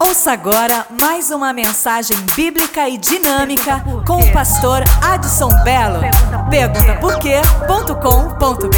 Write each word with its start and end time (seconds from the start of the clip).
Ouça 0.00 0.32
agora 0.32 0.86
mais 0.98 1.30
uma 1.30 1.52
mensagem 1.52 2.16
bíblica 2.34 2.88
e 2.88 2.96
dinâmica 2.96 3.84
com 4.06 4.16
o 4.16 4.32
pastor 4.32 4.82
Adson 5.02 5.50
Belo. 5.64 6.00
Pergunta 6.48 6.98
por 6.98 7.18
quê.com.br. 7.18 8.68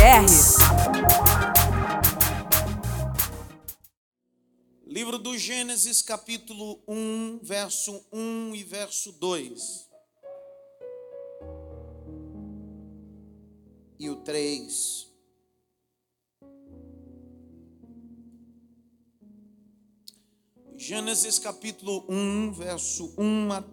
Livro 4.87 5.19
do 5.19 5.39
Gênesis, 5.39 6.03
capítulo 6.03 6.83
1, 6.89 7.39
verso 7.43 8.05
1 8.13 8.55
e 8.57 8.65
verso 8.65 9.13
2. 9.13 9.89
E 14.01 14.11
o 14.11 14.17
3. 14.17 15.10
Gênesis 20.83 21.39
capítulo 21.39 22.07
1, 22.09 22.53
verso 22.53 23.13
1 23.19 23.53
a, 23.53 23.65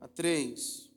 a 0.00 0.08
3. 0.08 0.90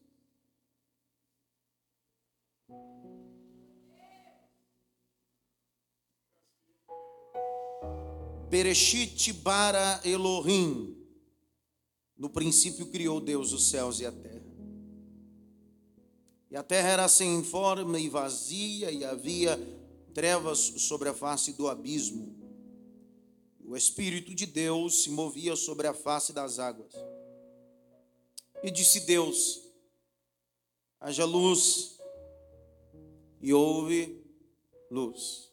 Bereshit 8.50 9.34
bara 9.34 10.00
Elohim. 10.06 10.96
No 12.18 12.30
princípio 12.30 12.86
criou 12.86 13.20
Deus 13.20 13.52
os 13.52 13.70
céus 13.70 14.00
e 14.00 14.06
a 14.06 14.14
terra. 14.14 14.56
E 16.50 16.56
a 16.56 16.64
terra 16.64 16.88
era 16.88 17.08
sem 17.10 17.44
forma 17.44 18.00
e 18.00 18.08
vazia, 18.08 18.90
e 18.90 19.04
havia 19.04 19.60
trevas 20.14 20.58
sobre 20.58 21.10
a 21.10 21.14
face 21.14 21.52
do 21.52 21.68
abismo 21.68 22.41
o 23.72 23.78
Espírito 23.78 24.36
de 24.36 24.46
Deus 24.46 25.04
se 25.04 25.10
movia 25.10 25.56
sobre 25.56 25.88
a 25.88 25.94
face 25.94 26.34
das 26.34 26.60
águas. 26.60 26.94
E 28.62 28.70
disse 28.70 29.06
Deus: 29.06 29.66
haja 31.00 31.24
luz, 31.24 31.98
e 33.40 33.54
houve 33.54 34.22
luz. 34.90 35.50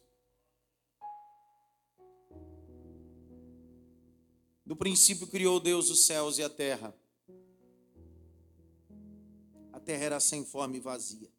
No 4.65 4.75
princípio 4.75 5.25
criou 5.25 5.57
Deus 5.57 5.89
os 5.89 6.05
céus 6.05 6.37
e 6.39 6.43
a 6.43 6.49
terra. 6.49 6.93
A 9.71 9.79
terra 9.79 10.03
era 10.03 10.19
sem 10.19 10.43
forma 10.43 10.75
e 10.75 10.81
vazia. 10.81 11.31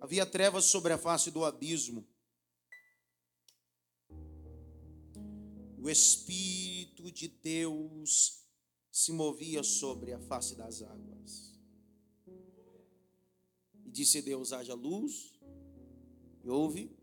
Havia 0.00 0.24
trevas 0.24 0.64
sobre 0.64 0.94
a 0.94 0.98
face 0.98 1.30
do 1.30 1.44
abismo 1.44 2.08
o 5.82 5.88
Espírito 5.88 7.10
de 7.10 7.28
Deus 7.28 8.44
se 8.90 9.12
movia 9.12 9.62
sobre 9.62 10.12
a 10.12 10.20
face 10.20 10.54
das 10.54 10.82
águas. 10.82 11.58
E 13.84 13.90
disse 13.90 14.20
Deus: 14.20 14.52
haja 14.52 14.74
luz, 14.74 15.32
e 16.44 16.48
houve. 16.48 16.94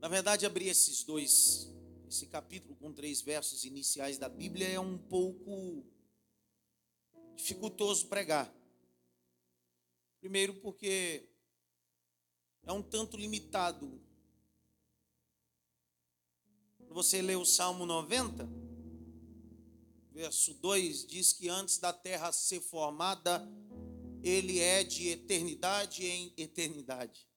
Na 0.00 0.08
verdade, 0.08 0.44
abrir 0.44 0.66
esses 0.66 1.04
dois, 1.04 1.72
esse 2.08 2.26
capítulo 2.26 2.74
com 2.74 2.92
três 2.92 3.20
versos 3.20 3.64
iniciais 3.64 4.18
da 4.18 4.28
Bíblia 4.28 4.66
é 4.66 4.80
um 4.80 4.98
pouco 4.98 5.86
dificultoso 7.36 8.08
pregar. 8.08 8.61
Primeiro, 10.22 10.54
porque 10.54 11.28
é 12.62 12.72
um 12.72 12.80
tanto 12.80 13.16
limitado. 13.16 14.00
Você 16.90 17.20
lê 17.20 17.34
o 17.34 17.44
Salmo 17.44 17.84
90, 17.84 18.48
verso 20.12 20.54
2, 20.54 21.08
diz 21.08 21.32
que 21.32 21.48
antes 21.48 21.78
da 21.78 21.92
terra 21.92 22.30
ser 22.30 22.60
formada, 22.60 23.44
ele 24.22 24.60
é 24.60 24.84
de 24.84 25.08
eternidade 25.08 26.06
em 26.06 26.32
eternidade. 26.36 27.28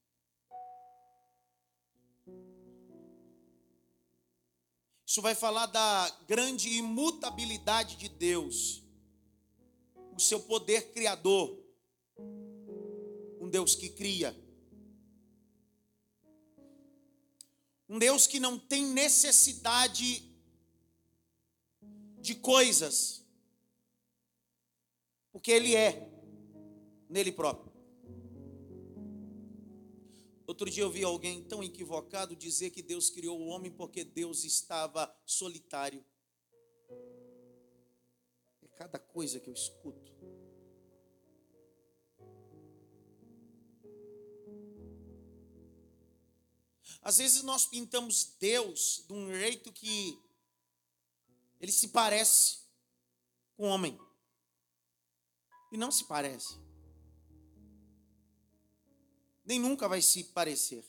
Isso 5.04 5.20
vai 5.20 5.34
falar 5.34 5.66
da 5.66 6.08
grande 6.28 6.68
imutabilidade 6.68 7.96
de 7.96 8.08
Deus, 8.08 8.80
o 10.14 10.20
seu 10.20 10.38
poder 10.38 10.92
criador 10.92 11.65
um 13.46 13.48
Deus 13.48 13.76
que 13.76 13.88
cria, 13.88 14.36
um 17.88 17.96
Deus 17.96 18.26
que 18.26 18.40
não 18.40 18.58
tem 18.58 18.84
necessidade 18.84 20.28
de 22.20 22.34
coisas, 22.34 23.24
porque 25.30 25.52
Ele 25.52 25.76
é 25.76 26.10
nele 27.08 27.30
próprio. 27.30 27.72
Outro 30.44 30.68
dia 30.68 30.82
eu 30.82 30.90
vi 30.90 31.04
alguém 31.04 31.44
tão 31.44 31.62
equivocado 31.62 32.34
dizer 32.34 32.70
que 32.70 32.82
Deus 32.82 33.10
criou 33.10 33.38
o 33.40 33.46
homem 33.46 33.70
porque 33.70 34.02
Deus 34.02 34.42
estava 34.42 35.16
solitário. 35.24 36.04
É 38.60 38.68
cada 38.74 38.98
coisa 38.98 39.38
que 39.38 39.48
eu 39.48 39.54
escuto. 39.54 40.16
Às 47.06 47.18
vezes 47.18 47.44
nós 47.44 47.64
pintamos 47.64 48.34
Deus 48.40 49.04
de 49.06 49.12
um 49.12 49.32
jeito 49.32 49.72
que 49.72 50.18
ele 51.60 51.70
se 51.70 51.86
parece 51.86 52.58
com 53.56 53.68
o 53.68 53.68
homem. 53.68 53.96
E 55.70 55.76
não 55.76 55.92
se 55.92 56.02
parece. 56.02 56.56
Nem 59.44 59.60
nunca 59.60 59.86
vai 59.86 60.02
se 60.02 60.24
parecer. 60.24 60.84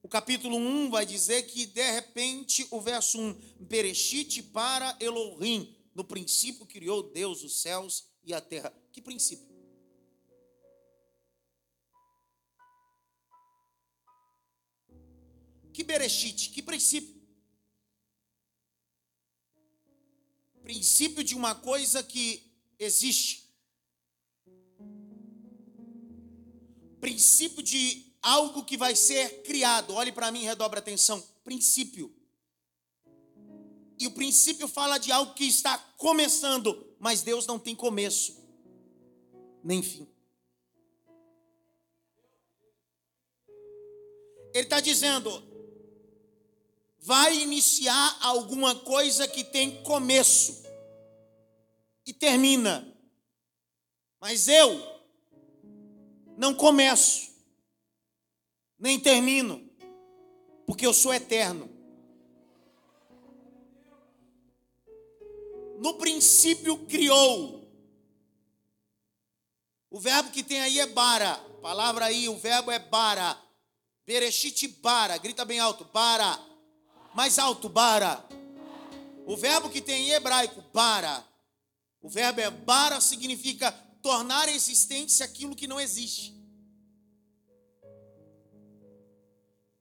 O 0.00 0.08
capítulo 0.08 0.56
1 0.56 0.88
vai 0.88 1.04
dizer 1.04 1.42
que 1.42 1.66
de 1.66 1.90
repente 1.90 2.68
o 2.70 2.80
verso 2.80 3.18
1, 3.18 3.34
Bereshit 3.58 4.44
para 4.44 4.96
Elohim, 5.00 5.76
no 5.92 6.04
princípio 6.04 6.64
criou 6.66 7.02
Deus 7.02 7.42
os 7.42 7.60
céus 7.62 8.04
e 8.22 8.32
a 8.32 8.40
terra. 8.40 8.72
Que 8.92 9.02
princípio? 9.02 9.57
Que 15.78 15.84
Bereshit, 15.84 16.50
que 16.50 16.60
princípio? 16.60 17.14
Princípio 20.60 21.22
de 21.22 21.36
uma 21.36 21.54
coisa 21.54 22.02
que 22.02 22.52
existe. 22.80 23.48
Princípio 26.98 27.62
de 27.62 28.12
algo 28.20 28.64
que 28.64 28.76
vai 28.76 28.96
ser 28.96 29.44
criado. 29.44 29.94
Olhe 29.94 30.10
para 30.10 30.32
mim, 30.32 30.42
redobre 30.42 30.80
atenção. 30.80 31.24
Princípio. 31.44 32.12
E 34.00 34.08
o 34.08 34.10
princípio 34.10 34.66
fala 34.66 34.98
de 34.98 35.12
algo 35.12 35.32
que 35.32 35.44
está 35.44 35.78
começando, 35.96 36.92
mas 36.98 37.22
Deus 37.22 37.46
não 37.46 37.56
tem 37.56 37.76
começo, 37.76 38.36
nem 39.62 39.80
fim. 39.80 40.08
Ele 44.52 44.64
está 44.64 44.80
dizendo: 44.80 45.47
vai 47.00 47.38
iniciar 47.38 48.18
alguma 48.20 48.74
coisa 48.74 49.26
que 49.26 49.44
tem 49.44 49.82
começo 49.82 50.62
e 52.04 52.12
termina. 52.12 52.86
Mas 54.20 54.48
eu 54.48 54.98
não 56.36 56.54
começo, 56.54 57.30
nem 58.78 58.98
termino, 58.98 59.68
porque 60.66 60.86
eu 60.86 60.92
sou 60.92 61.12
eterno. 61.12 61.68
No 65.78 65.94
princípio 65.94 66.86
criou. 66.86 67.58
O 69.90 70.00
verbo 70.00 70.30
que 70.30 70.42
tem 70.42 70.60
aí 70.60 70.80
é 70.80 70.86
bara. 70.86 71.32
A 71.32 71.60
palavra 71.60 72.06
aí, 72.06 72.28
o 72.28 72.36
verbo 72.36 72.70
é 72.70 72.78
bara. 72.78 73.40
Bereshit 74.04 74.66
bara. 74.80 75.16
Grita 75.18 75.44
bem 75.44 75.60
alto. 75.60 75.84
Bara. 75.84 76.47
Mais 77.14 77.38
alto, 77.38 77.68
bara. 77.68 78.24
O 79.26 79.36
verbo 79.36 79.68
que 79.68 79.80
tem 79.80 80.08
em 80.08 80.10
hebraico, 80.10 80.62
bara. 80.72 81.24
O 82.00 82.08
verbo 82.08 82.40
é 82.40 82.50
bara 82.50 83.00
significa 83.00 83.72
tornar 84.02 84.48
existente 84.48 85.22
aquilo 85.22 85.56
que 85.56 85.66
não 85.66 85.80
existe. 85.80 86.34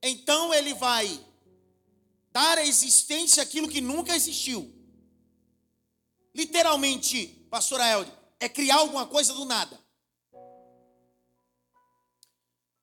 Então 0.01 0.53
ele 0.53 0.73
vai 0.73 1.19
dar 2.31 2.57
a 2.57 2.65
existência 2.65 3.41
aquilo 3.41 3.67
que 3.67 3.81
nunca 3.81 4.15
existiu. 4.15 4.73
Literalmente, 6.33 7.27
pastora 7.49 7.87
Elde, 7.89 8.11
é 8.39 8.47
criar 8.47 8.75
alguma 8.75 9.07
coisa 9.07 9.33
do 9.33 9.43
nada. 9.43 9.79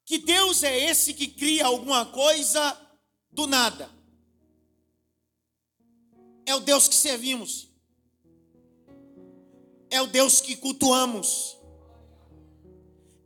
Que 0.04 0.18
Deus 0.18 0.62
é 0.62 0.76
esse 0.90 1.14
que 1.14 1.28
cria 1.28 1.66
alguma 1.66 2.06
coisa 2.06 2.76
do 3.30 3.46
nada? 3.46 3.93
É 6.46 6.54
o 6.54 6.60
Deus 6.60 6.88
que 6.88 6.94
servimos. 6.94 7.68
É 9.90 10.00
o 10.02 10.06
Deus 10.06 10.40
que 10.40 10.56
cultuamos. 10.56 11.56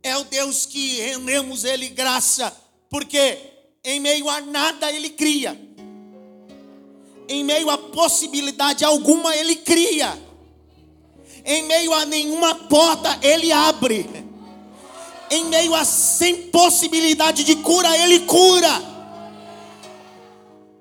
É 0.01 0.15
o 0.17 0.23
Deus 0.23 0.65
que 0.65 1.01
rendemos 1.01 1.63
Ele 1.63 1.89
graça. 1.89 2.55
Porque 2.89 3.37
em 3.83 3.99
meio 3.99 4.29
a 4.29 4.41
nada 4.41 4.91
Ele 4.91 5.09
cria. 5.09 5.59
Em 7.27 7.43
meio 7.43 7.69
a 7.69 7.77
possibilidade 7.77 8.85
alguma 8.85 9.35
Ele 9.35 9.55
cria. 9.55 10.17
Em 11.45 11.63
meio 11.63 11.93
a 11.93 12.05
nenhuma 12.05 12.55
porta 12.55 13.19
Ele 13.21 13.51
abre. 13.51 14.07
Em 15.29 15.45
meio 15.45 15.75
a 15.75 15.83
sem 15.83 16.49
possibilidade 16.49 17.43
de 17.43 17.55
cura 17.57 17.97
Ele 17.97 18.21
cura. 18.21 18.98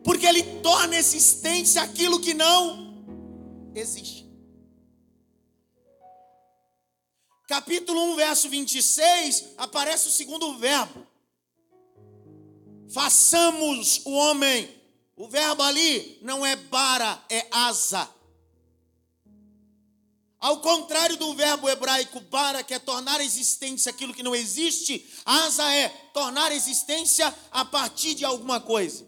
Porque 0.08 0.24
Ele 0.24 0.42
torna 0.62 0.96
existência 0.96 1.82
aquilo 1.82 2.18
que 2.18 2.32
não 2.32 2.94
existe. 3.74 4.26
Capítulo 7.46 8.12
1, 8.12 8.16
verso 8.16 8.48
26, 8.48 9.44
aparece 9.58 10.08
o 10.08 10.10
segundo 10.10 10.56
verbo. 10.56 11.06
Façamos 12.90 14.00
o 14.06 14.12
homem. 14.12 14.74
O 15.14 15.28
verbo 15.28 15.62
ali 15.62 16.18
não 16.22 16.46
é 16.46 16.56
bara, 16.56 17.22
é 17.28 17.46
asa. 17.50 18.08
Ao 20.40 20.62
contrário 20.62 21.18
do 21.18 21.34
verbo 21.34 21.68
hebraico 21.68 22.18
bara, 22.20 22.64
que 22.64 22.72
é 22.72 22.78
tornar 22.78 23.20
existência 23.20 23.90
aquilo 23.90 24.14
que 24.14 24.22
não 24.22 24.34
existe, 24.34 25.06
asa 25.26 25.70
é 25.70 25.90
tornar 26.14 26.50
existência 26.50 27.34
a 27.50 27.62
partir 27.62 28.14
de 28.14 28.24
alguma 28.24 28.58
coisa. 28.58 29.07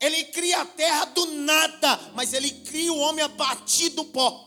Ele 0.00 0.24
cria 0.24 0.60
a 0.60 0.66
terra 0.66 1.06
do 1.06 1.26
nada, 1.26 2.12
mas 2.14 2.32
ele 2.32 2.50
cria 2.50 2.92
o 2.92 2.98
homem 2.98 3.24
a 3.24 3.28
partir 3.28 3.90
do 3.90 4.04
pó. 4.04 4.44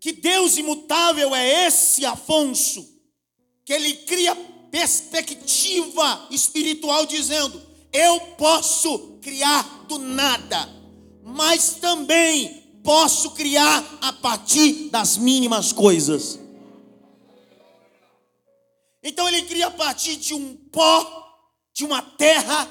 Que 0.00 0.12
Deus 0.12 0.56
imutável 0.58 1.34
é 1.34 1.66
esse, 1.66 2.04
Afonso, 2.04 2.86
que 3.64 3.72
ele 3.72 3.94
cria 3.94 4.34
perspectiva 4.70 6.26
espiritual, 6.30 7.06
dizendo: 7.06 7.62
eu 7.94 8.20
posso 8.36 9.18
criar 9.22 9.86
do 9.88 9.98
nada, 9.98 10.68
mas 11.22 11.76
também 11.76 12.80
posso 12.82 13.30
criar 13.30 13.98
a 14.02 14.12
partir 14.12 14.90
das 14.90 15.16
mínimas 15.16 15.72
coisas. 15.72 16.43
Então 19.04 19.28
ele 19.28 19.42
cria 19.42 19.66
a 19.66 19.70
partir 19.70 20.16
de 20.16 20.32
um 20.32 20.56
pó, 20.56 21.38
de 21.74 21.84
uma 21.84 22.00
terra 22.00 22.66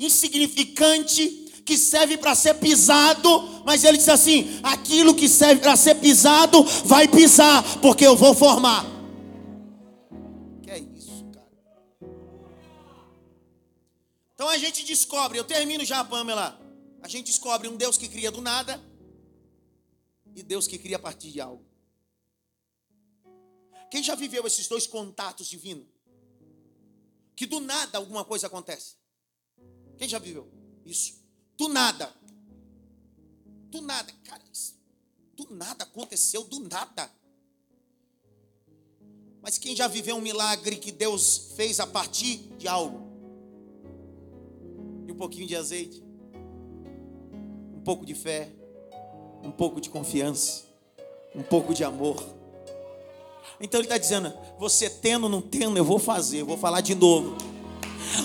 insignificante, 0.00 1.44
que 1.64 1.78
serve 1.78 2.16
para 2.16 2.34
ser 2.34 2.54
pisado, 2.54 3.62
mas 3.64 3.84
ele 3.84 3.96
diz 3.96 4.08
assim: 4.08 4.58
aquilo 4.64 5.14
que 5.14 5.28
serve 5.28 5.60
para 5.60 5.76
ser 5.76 5.94
pisado, 5.94 6.62
vai 6.84 7.06
pisar, 7.06 7.62
porque 7.80 8.04
eu 8.04 8.16
vou 8.16 8.34
formar. 8.34 8.84
Que 10.62 10.70
é 10.70 10.78
isso, 10.78 11.24
cara? 11.32 11.48
Então 14.34 14.48
a 14.48 14.58
gente 14.58 14.84
descobre, 14.84 15.38
eu 15.38 15.44
termino 15.44 15.84
já, 15.84 16.04
Pamela. 16.04 16.60
A 17.00 17.08
gente 17.08 17.26
descobre 17.26 17.68
um 17.68 17.76
Deus 17.76 17.96
que 17.96 18.08
cria 18.08 18.32
do 18.32 18.40
nada 18.40 18.82
e 20.34 20.42
Deus 20.42 20.66
que 20.66 20.78
cria 20.78 20.96
a 20.96 21.00
partir 21.00 21.30
de 21.30 21.40
algo. 21.40 21.64
Quem 23.90 24.02
já 24.02 24.14
viveu 24.14 24.46
esses 24.46 24.66
dois 24.68 24.86
contatos 24.86 25.46
divinos? 25.46 25.86
Que 27.34 27.46
do 27.46 27.60
nada 27.60 27.98
alguma 27.98 28.24
coisa 28.24 28.46
acontece. 28.46 28.96
Quem 29.96 30.08
já 30.08 30.18
viveu 30.18 30.50
isso? 30.84 31.22
Do 31.56 31.68
nada. 31.68 32.12
Do 33.70 33.80
nada, 33.80 34.12
cara. 34.24 34.42
Do 35.36 35.54
nada 35.54 35.84
aconteceu, 35.84 36.44
do 36.44 36.60
nada. 36.60 37.10
Mas 39.42 39.58
quem 39.58 39.76
já 39.76 39.86
viveu 39.86 40.16
um 40.16 40.20
milagre 40.20 40.76
que 40.76 40.90
Deus 40.90 41.52
fez 41.54 41.78
a 41.78 41.86
partir 41.86 42.38
de 42.56 42.66
algo? 42.66 43.06
E 45.06 45.12
um 45.12 45.14
pouquinho 45.14 45.46
de 45.46 45.54
azeite, 45.54 46.02
um 47.74 47.82
pouco 47.84 48.04
de 48.06 48.14
fé, 48.14 48.50
um 49.44 49.52
pouco 49.52 49.80
de 49.80 49.90
confiança, 49.90 50.64
um 51.34 51.42
pouco 51.42 51.74
de 51.74 51.84
amor. 51.84 52.35
Então 53.60 53.80
ele 53.80 53.86
está 53.86 53.98
dizendo: 53.98 54.32
você 54.58 54.88
tendo, 54.88 55.28
não 55.28 55.40
tendo, 55.40 55.76
eu 55.76 55.84
vou 55.84 55.98
fazer, 55.98 56.42
vou 56.42 56.56
falar 56.56 56.80
de 56.80 56.94
novo. 56.94 57.36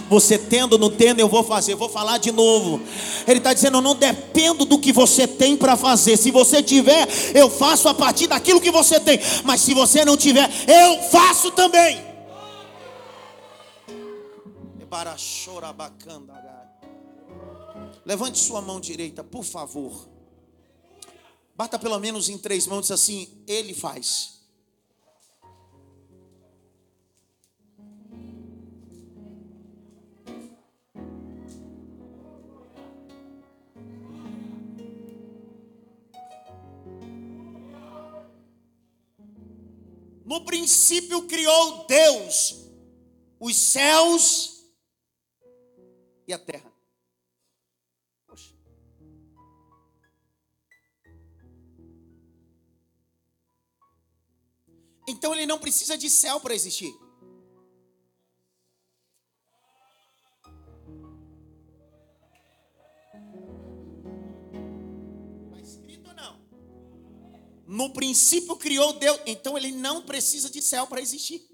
Você 0.10 0.38
tendo 0.38 0.78
não 0.78 0.90
tendo, 0.90 1.20
eu 1.20 1.28
vou 1.28 1.44
fazer, 1.44 1.76
vou 1.76 1.90
falar 1.90 2.18
de 2.18 2.32
novo. 2.32 2.82
Ele 3.28 3.40
está 3.40 3.54
dizendo: 3.54 3.78
eu 3.78 3.82
não 3.82 3.96
dependo 3.96 4.66
do 4.66 4.80
que 4.80 4.92
você 4.92 5.28
tem 5.28 5.58
para 5.58 5.76
fazer. 5.76 6.18
Se 6.18 6.32
você 6.32 6.62
tiver, 6.62 7.08
eu 7.34 7.50
faço 7.50 7.88
a 7.90 7.94
partir 7.94 8.28
daquilo 8.28 8.62
que 8.62 8.72
você 8.72 9.00
tem. 9.00 9.20
Mas 9.44 9.62
se 9.62 9.74
você 9.74 10.06
não 10.06 10.16
tiver, 10.18 10.50
eu 10.68 11.02
faço 11.10 11.52
também. 11.52 12.02
Levante 18.06 18.40
sua 18.40 18.62
mão 18.62 18.80
direita, 18.80 19.24
por 19.24 19.44
favor. 19.44 20.10
Bata 21.56 21.78
pelo 21.78 22.00
menos 22.00 22.30
em 22.30 22.38
três 22.38 22.68
mãos, 22.68 22.82
diz 22.82 22.92
assim: 22.92 23.44
Ele 23.48 23.74
faz. 23.74 24.41
No 40.32 40.46
princípio 40.46 41.28
criou 41.28 41.86
Deus 41.88 42.56
os 43.38 43.54
céus 43.54 44.64
e 46.26 46.32
a 46.32 46.40
terra. 46.40 46.72
Então 55.06 55.34
ele 55.34 55.46
não 55.46 55.60
precisa 55.60 55.98
de 55.98 56.10
céu 56.10 56.40
para 56.40 56.56
existir. 56.56 57.01
No 67.72 67.90
princípio 67.94 68.58
criou 68.58 68.92
Deus, 68.92 69.18
então 69.26 69.58
ele 69.58 69.72
não 69.72 70.02
precisa 70.02 70.50
de 70.50 70.62
céu 70.62 70.86
para 70.88 71.00
existir. 71.00 71.50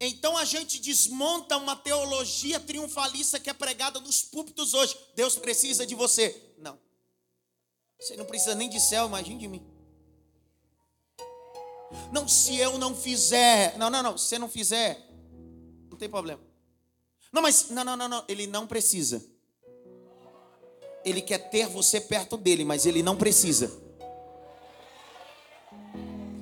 Então 0.00 0.38
a 0.38 0.46
gente 0.46 0.80
desmonta 0.80 1.58
uma 1.58 1.76
teologia 1.76 2.58
triunfalista 2.58 3.38
que 3.38 3.50
é 3.50 3.52
pregada 3.52 4.00
nos 4.00 4.22
púlpitos 4.22 4.72
hoje. 4.72 4.98
Deus 5.14 5.36
precisa 5.36 5.86
de 5.86 5.94
você. 5.94 6.54
Não. 6.56 6.80
Você 8.00 8.16
não 8.16 8.24
precisa 8.24 8.54
nem 8.54 8.70
de 8.70 8.80
céu, 8.80 9.06
imagine 9.06 9.38
de 9.38 9.48
mim. 9.48 9.62
Não, 12.10 12.26
se 12.26 12.56
eu 12.56 12.78
não 12.78 12.96
fizer. 12.96 13.76
Não, 13.76 13.90
não, 13.90 14.02
não. 14.02 14.16
Se 14.16 14.28
você 14.28 14.38
não 14.38 14.48
fizer, 14.48 15.06
não 15.90 15.98
tem 15.98 16.08
problema. 16.08 16.40
Não, 17.30 17.42
mas. 17.42 17.68
Não, 17.68 17.84
não, 17.84 17.96
não, 17.98 18.08
não. 18.08 18.24
Ele 18.26 18.46
não 18.46 18.66
precisa. 18.66 19.36
Ele 21.04 21.20
quer 21.22 21.38
ter 21.50 21.66
você 21.68 22.00
perto 22.00 22.36
dele, 22.36 22.64
mas 22.64 22.86
ele 22.86 23.02
não 23.02 23.16
precisa. 23.16 23.88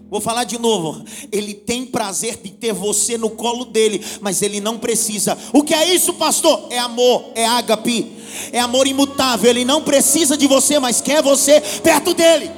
Vou 0.08 0.20
falar 0.20 0.44
de 0.44 0.58
novo. 0.58 1.04
Ele 1.32 1.52
tem 1.52 1.84
prazer 1.84 2.36
de 2.36 2.50
ter 2.50 2.72
você 2.72 3.18
no 3.18 3.30
colo 3.30 3.64
dele, 3.64 4.04
mas 4.20 4.40
ele 4.40 4.60
não 4.60 4.78
precisa. 4.78 5.36
O 5.52 5.62
que 5.62 5.74
é 5.74 5.94
isso, 5.94 6.14
pastor? 6.14 6.68
É 6.70 6.78
amor, 6.78 7.32
é 7.34 7.44
ágape, 7.44 8.16
é 8.52 8.60
amor 8.60 8.86
imutável. 8.86 9.50
Ele 9.50 9.64
não 9.64 9.82
precisa 9.82 10.36
de 10.36 10.46
você, 10.46 10.78
mas 10.78 11.00
quer 11.00 11.22
você 11.22 11.60
perto 11.82 12.14
dele. 12.14 12.50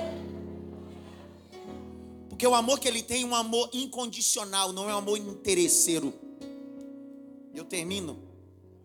Porque 2.28 2.46
o 2.46 2.54
amor 2.54 2.78
que 2.78 2.86
ele 2.86 3.02
tem 3.02 3.22
é 3.22 3.26
um 3.26 3.34
amor 3.34 3.68
incondicional, 3.72 4.72
não 4.72 4.88
é 4.88 4.94
um 4.94 4.98
amor 4.98 5.16
interesseiro. 5.16 6.12
Eu 7.54 7.64
termino. 7.64 8.27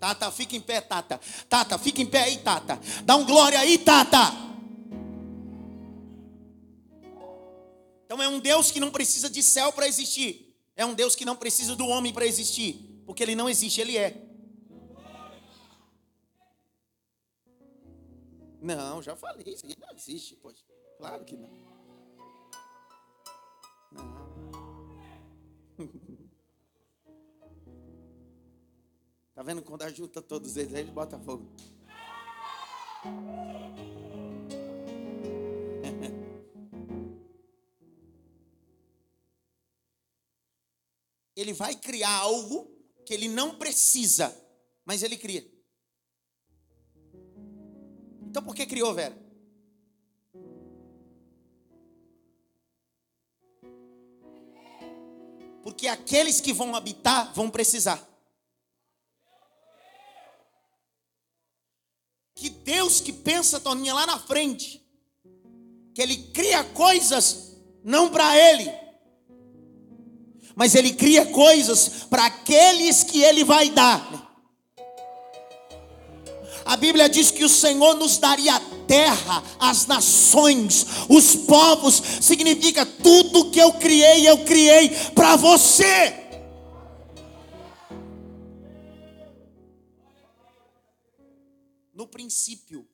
Tata, 0.04 0.30
fica 0.30 0.58
em 0.58 0.60
pé, 0.60 0.82
Tata. 0.82 1.18
Tata, 1.48 1.78
fica 1.78 2.02
em 2.02 2.06
pé 2.06 2.24
aí, 2.24 2.38
Tata. 2.40 2.78
Dá 3.06 3.16
um 3.16 3.26
glória 3.26 3.58
aí, 3.58 3.78
Tata. 3.78 4.34
Então 8.04 8.22
é 8.22 8.28
um 8.28 8.38
Deus 8.38 8.70
que 8.70 8.82
não 8.82 8.92
precisa 8.92 9.30
de 9.30 9.42
céu 9.42 9.72
para 9.72 9.88
existir. 9.88 10.54
É 10.76 10.86
um 10.86 10.94
Deus 10.94 11.16
que 11.16 11.24
não 11.24 11.38
precisa 11.38 11.74
do 11.74 11.88
homem 11.88 12.12
para 12.12 12.26
existir, 12.26 13.02
porque 13.06 13.24
ele 13.24 13.34
não 13.34 13.50
existe, 13.50 13.80
ele 13.80 13.98
é. 13.98 14.22
Não, 18.62 19.02
já 19.02 19.16
falei, 19.16 19.54
isso 19.54 19.66
aqui 19.66 19.80
não 19.80 19.96
existe, 19.96 20.36
poxa. 20.36 20.66
Claro 20.98 21.24
que 21.24 21.38
não. 21.38 21.50
Não. 23.94 24.34
Tá 29.34 29.42
vendo 29.42 29.64
quando 29.64 29.82
ajunta 29.82 30.22
todos 30.22 30.56
eles, 30.58 30.74
ele 30.74 30.92
bota 30.92 31.18
fogo. 31.20 31.50
Ele 41.36 41.52
vai 41.52 41.76
criar 41.76 42.16
algo 42.20 42.72
que 43.04 43.12
ele 43.12 43.28
não 43.28 43.58
precisa, 43.58 44.32
mas 44.86 45.02
ele 45.02 45.18
cria. 45.18 45.44
Então 48.22 48.44
por 48.44 48.56
que 48.56 48.68
criou, 48.68 48.94
Vera? 48.94 49.18
Porque 55.64 55.88
aqueles 55.88 56.40
que 56.40 56.54
vão 56.54 56.76
habitar 56.76 57.34
vão 57.34 57.50
precisar. 57.50 58.13
Que 62.44 62.50
Deus 62.50 63.00
que 63.00 63.14
pensa, 63.14 63.58
Toninha, 63.58 63.94
lá 63.94 64.06
na 64.06 64.20
frente, 64.20 64.86
que 65.96 66.02
Ele 66.02 66.18
cria 66.34 66.62
coisas 66.62 67.54
não 67.82 68.10
para 68.10 68.38
Ele, 68.38 68.70
mas 70.54 70.76
Ele 70.76 70.92
cria 70.92 71.26
coisas 71.28 72.04
para 72.10 72.26
aqueles 72.26 73.02
que 73.02 73.24
Ele 73.24 73.46
vai 73.46 73.70
dar. 73.70 74.30
A 76.66 76.76
Bíblia 76.76 77.08
diz 77.08 77.32
que 77.32 77.46
o 77.46 77.50
Senhor 77.50 77.96
nos 77.96 78.18
daria 78.18 78.56
a 78.56 78.62
terra, 78.86 79.42
as 79.58 79.88
nações, 79.88 80.86
os 81.08 81.38
povos, 81.38 82.04
significa 82.20 82.86
tudo 82.86 83.52
que 83.52 83.60
eu 83.60 83.72
criei, 83.76 84.28
eu 84.28 84.40
criei 84.40 84.90
para 85.16 85.38
você. 85.38 86.23
Princípio, 92.14 92.88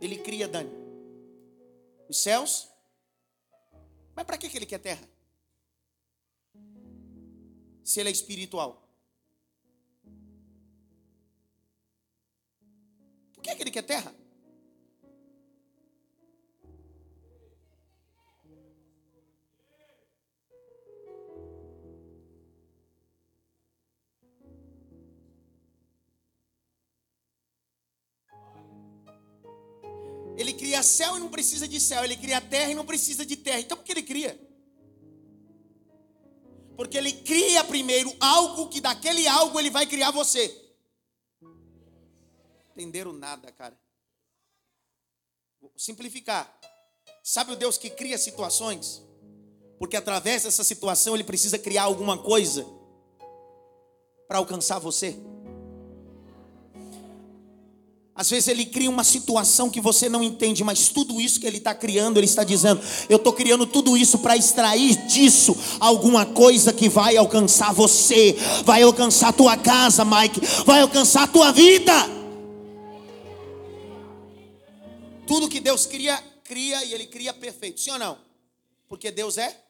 ele 0.00 0.18
cria 0.18 0.48
Dani. 0.48 0.72
Os 2.08 2.22
céus. 2.22 2.68
Mas 4.16 4.24
para 4.24 4.38
que 4.38 4.56
ele 4.56 4.66
quer 4.66 4.78
terra? 4.78 5.08
Se 7.84 8.00
ele 8.00 8.08
é 8.08 8.12
espiritual. 8.12 8.88
Por 13.34 13.42
que, 13.42 13.54
que 13.54 13.62
ele 13.62 13.70
quer 13.70 13.82
terra? 13.82 14.21
Cria 30.72 30.82
céu 30.82 31.16
e 31.16 31.20
não 31.20 31.28
precisa 31.28 31.68
de 31.68 31.78
céu. 31.78 32.04
Ele 32.04 32.16
cria 32.16 32.40
terra 32.40 32.70
e 32.70 32.74
não 32.74 32.86
precisa 32.86 33.26
de 33.26 33.36
terra. 33.36 33.60
Então 33.60 33.76
por 33.76 33.84
que 33.84 33.92
ele 33.92 34.02
cria? 34.02 34.40
Porque 36.76 36.96
ele 36.96 37.12
cria 37.12 37.62
primeiro 37.64 38.14
algo 38.18 38.68
que 38.68 38.80
daquele 38.80 39.26
algo 39.28 39.58
ele 39.58 39.70
vai 39.70 39.86
criar 39.86 40.10
você 40.10 40.62
entenderam 42.74 43.12
nada, 43.12 43.52
cara. 43.52 43.78
Vou 45.60 45.70
simplificar. 45.76 46.58
Sabe 47.22 47.52
o 47.52 47.56
Deus 47.56 47.78
que 47.78 47.90
cria 47.90 48.18
situações? 48.18 49.02
Porque 49.78 49.96
através 49.96 50.44
dessa 50.44 50.64
situação 50.64 51.14
ele 51.14 51.22
precisa 51.22 51.58
criar 51.58 51.84
alguma 51.84 52.16
coisa 52.16 52.66
para 54.26 54.38
alcançar 54.38 54.78
você. 54.78 55.16
Às 58.22 58.30
vezes 58.30 58.46
ele 58.46 58.64
cria 58.64 58.88
uma 58.88 59.02
situação 59.02 59.68
que 59.68 59.80
você 59.80 60.08
não 60.08 60.22
entende, 60.22 60.62
mas 60.62 60.88
tudo 60.88 61.20
isso 61.20 61.40
que 61.40 61.46
ele 61.46 61.56
está 61.56 61.74
criando, 61.74 62.18
ele 62.18 62.24
está 62.26 62.44
dizendo: 62.44 62.80
Eu 63.08 63.16
estou 63.16 63.32
criando 63.32 63.66
tudo 63.66 63.96
isso 63.96 64.16
para 64.20 64.36
extrair 64.36 64.94
disso 65.08 65.56
alguma 65.80 66.24
coisa 66.24 66.72
que 66.72 66.88
vai 66.88 67.16
alcançar 67.16 67.72
você, 67.72 68.36
vai 68.64 68.82
alcançar 68.82 69.32
tua 69.32 69.56
casa, 69.56 70.04
Mike, 70.04 70.38
vai 70.64 70.82
alcançar 70.82 71.26
tua 71.32 71.50
vida. 71.50 71.92
Tudo 75.26 75.48
que 75.48 75.58
Deus 75.58 75.84
cria, 75.84 76.16
cria 76.44 76.84
e 76.84 76.94
Ele 76.94 77.08
cria 77.08 77.34
perfeito. 77.34 77.80
Sim 77.80 77.90
ou 77.90 77.98
não? 77.98 78.18
Porque 78.88 79.10
Deus 79.10 79.36
é? 79.36 79.60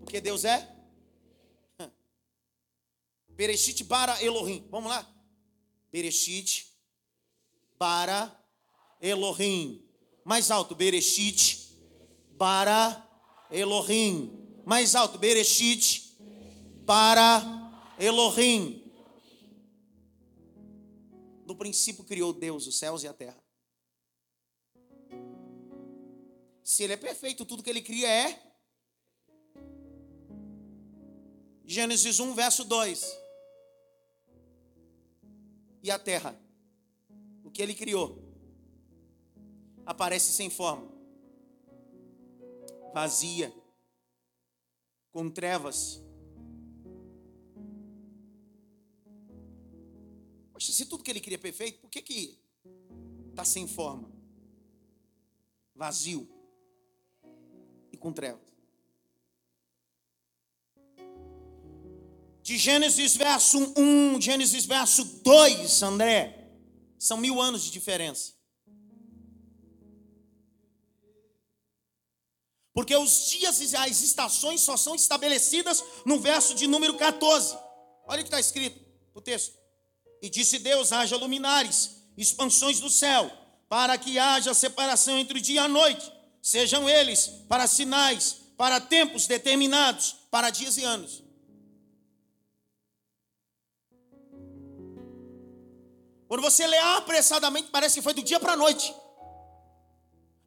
Porque 0.00 0.22
Deus 0.22 0.46
é? 0.46 0.66
Bereshit 3.28 3.84
bara 3.84 4.24
Elohim. 4.24 4.66
Vamos 4.70 4.88
lá? 4.88 5.06
Bereshit 5.92 6.67
bara 7.78 8.34
Elohim. 9.00 9.82
Mais 10.24 10.50
alto, 10.50 10.74
Bereshit 10.74 11.76
bara 12.36 13.08
Elohim. 13.50 14.46
Mais 14.64 14.94
alto, 14.94 15.18
Bereshit 15.18 16.16
para 16.86 17.42
Elohim. 17.98 18.84
No 21.46 21.56
princípio 21.56 22.04
criou 22.04 22.32
Deus 22.32 22.66
os 22.66 22.78
céus 22.78 23.02
e 23.02 23.08
a 23.08 23.14
terra. 23.14 23.42
Se 26.62 26.82
ele 26.82 26.92
é 26.92 26.96
perfeito, 26.98 27.46
tudo 27.46 27.62
que 27.62 27.70
ele 27.70 27.80
cria 27.80 28.08
é. 28.08 28.48
Gênesis 31.64 32.20
1, 32.20 32.34
verso 32.34 32.64
2. 32.64 33.18
E 35.82 35.90
a 35.90 35.98
terra, 35.98 36.38
que 37.58 37.62
ele 37.62 37.74
criou, 37.74 38.16
aparece 39.84 40.30
sem 40.30 40.48
forma, 40.48 40.88
vazia, 42.94 43.52
com 45.10 45.28
trevas. 45.28 46.00
Poxa, 50.52 50.70
se 50.70 50.86
tudo 50.86 51.02
que 51.02 51.10
ele 51.10 51.20
cria 51.20 51.34
é 51.34 51.40
perfeito, 51.40 51.80
por 51.80 51.90
que 51.90 52.00
que 52.00 52.38
está 53.30 53.44
sem 53.44 53.66
forma? 53.66 54.08
Vazio 55.74 56.28
com 57.98 58.12
trevas. 58.12 58.46
De 62.40 62.56
Gênesis 62.56 63.16
verso 63.16 63.74
1, 63.76 64.20
Gênesis 64.20 64.64
verso 64.64 65.04
2, 65.24 65.82
André, 65.82 66.37
são 66.98 67.16
mil 67.16 67.40
anos 67.40 67.62
de 67.62 67.70
diferença. 67.70 68.32
Porque 72.72 72.96
os 72.96 73.30
dias 73.30 73.60
e 73.60 73.76
as 73.76 74.00
estações 74.02 74.60
só 74.60 74.76
são 74.76 74.94
estabelecidas 74.94 75.82
no 76.04 76.20
verso 76.20 76.54
de 76.54 76.66
número 76.66 76.94
14. 76.94 77.56
Olha 78.06 78.20
o 78.20 78.22
que 78.22 78.28
está 78.28 78.38
escrito 78.38 78.80
o 79.14 79.20
texto. 79.20 79.56
E 80.22 80.30
disse 80.30 80.58
Deus: 80.58 80.92
haja 80.92 81.16
luminares, 81.16 81.90
expansões 82.16 82.78
do 82.80 82.88
céu, 82.88 83.30
para 83.68 83.98
que 83.98 84.18
haja 84.18 84.54
separação 84.54 85.18
entre 85.18 85.38
o 85.38 85.40
dia 85.40 85.56
e 85.56 85.64
a 85.64 85.68
noite, 85.68 86.12
sejam 86.40 86.88
eles 86.88 87.26
para 87.48 87.66
sinais, 87.66 88.36
para 88.56 88.80
tempos 88.80 89.26
determinados, 89.26 90.14
para 90.30 90.50
dias 90.50 90.76
e 90.76 90.84
anos. 90.84 91.27
Quando 96.28 96.42
você 96.42 96.66
lê 96.66 96.76
apressadamente, 96.76 97.70
parece 97.72 97.96
que 97.96 98.02
foi 98.02 98.12
do 98.12 98.22
dia 98.22 98.38
para 98.38 98.52
a 98.52 98.56
noite. 98.56 98.94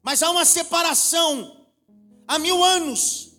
Mas 0.00 0.22
há 0.22 0.30
uma 0.30 0.44
separação 0.44 1.66
há 2.26 2.38
mil 2.38 2.62
anos. 2.62 3.32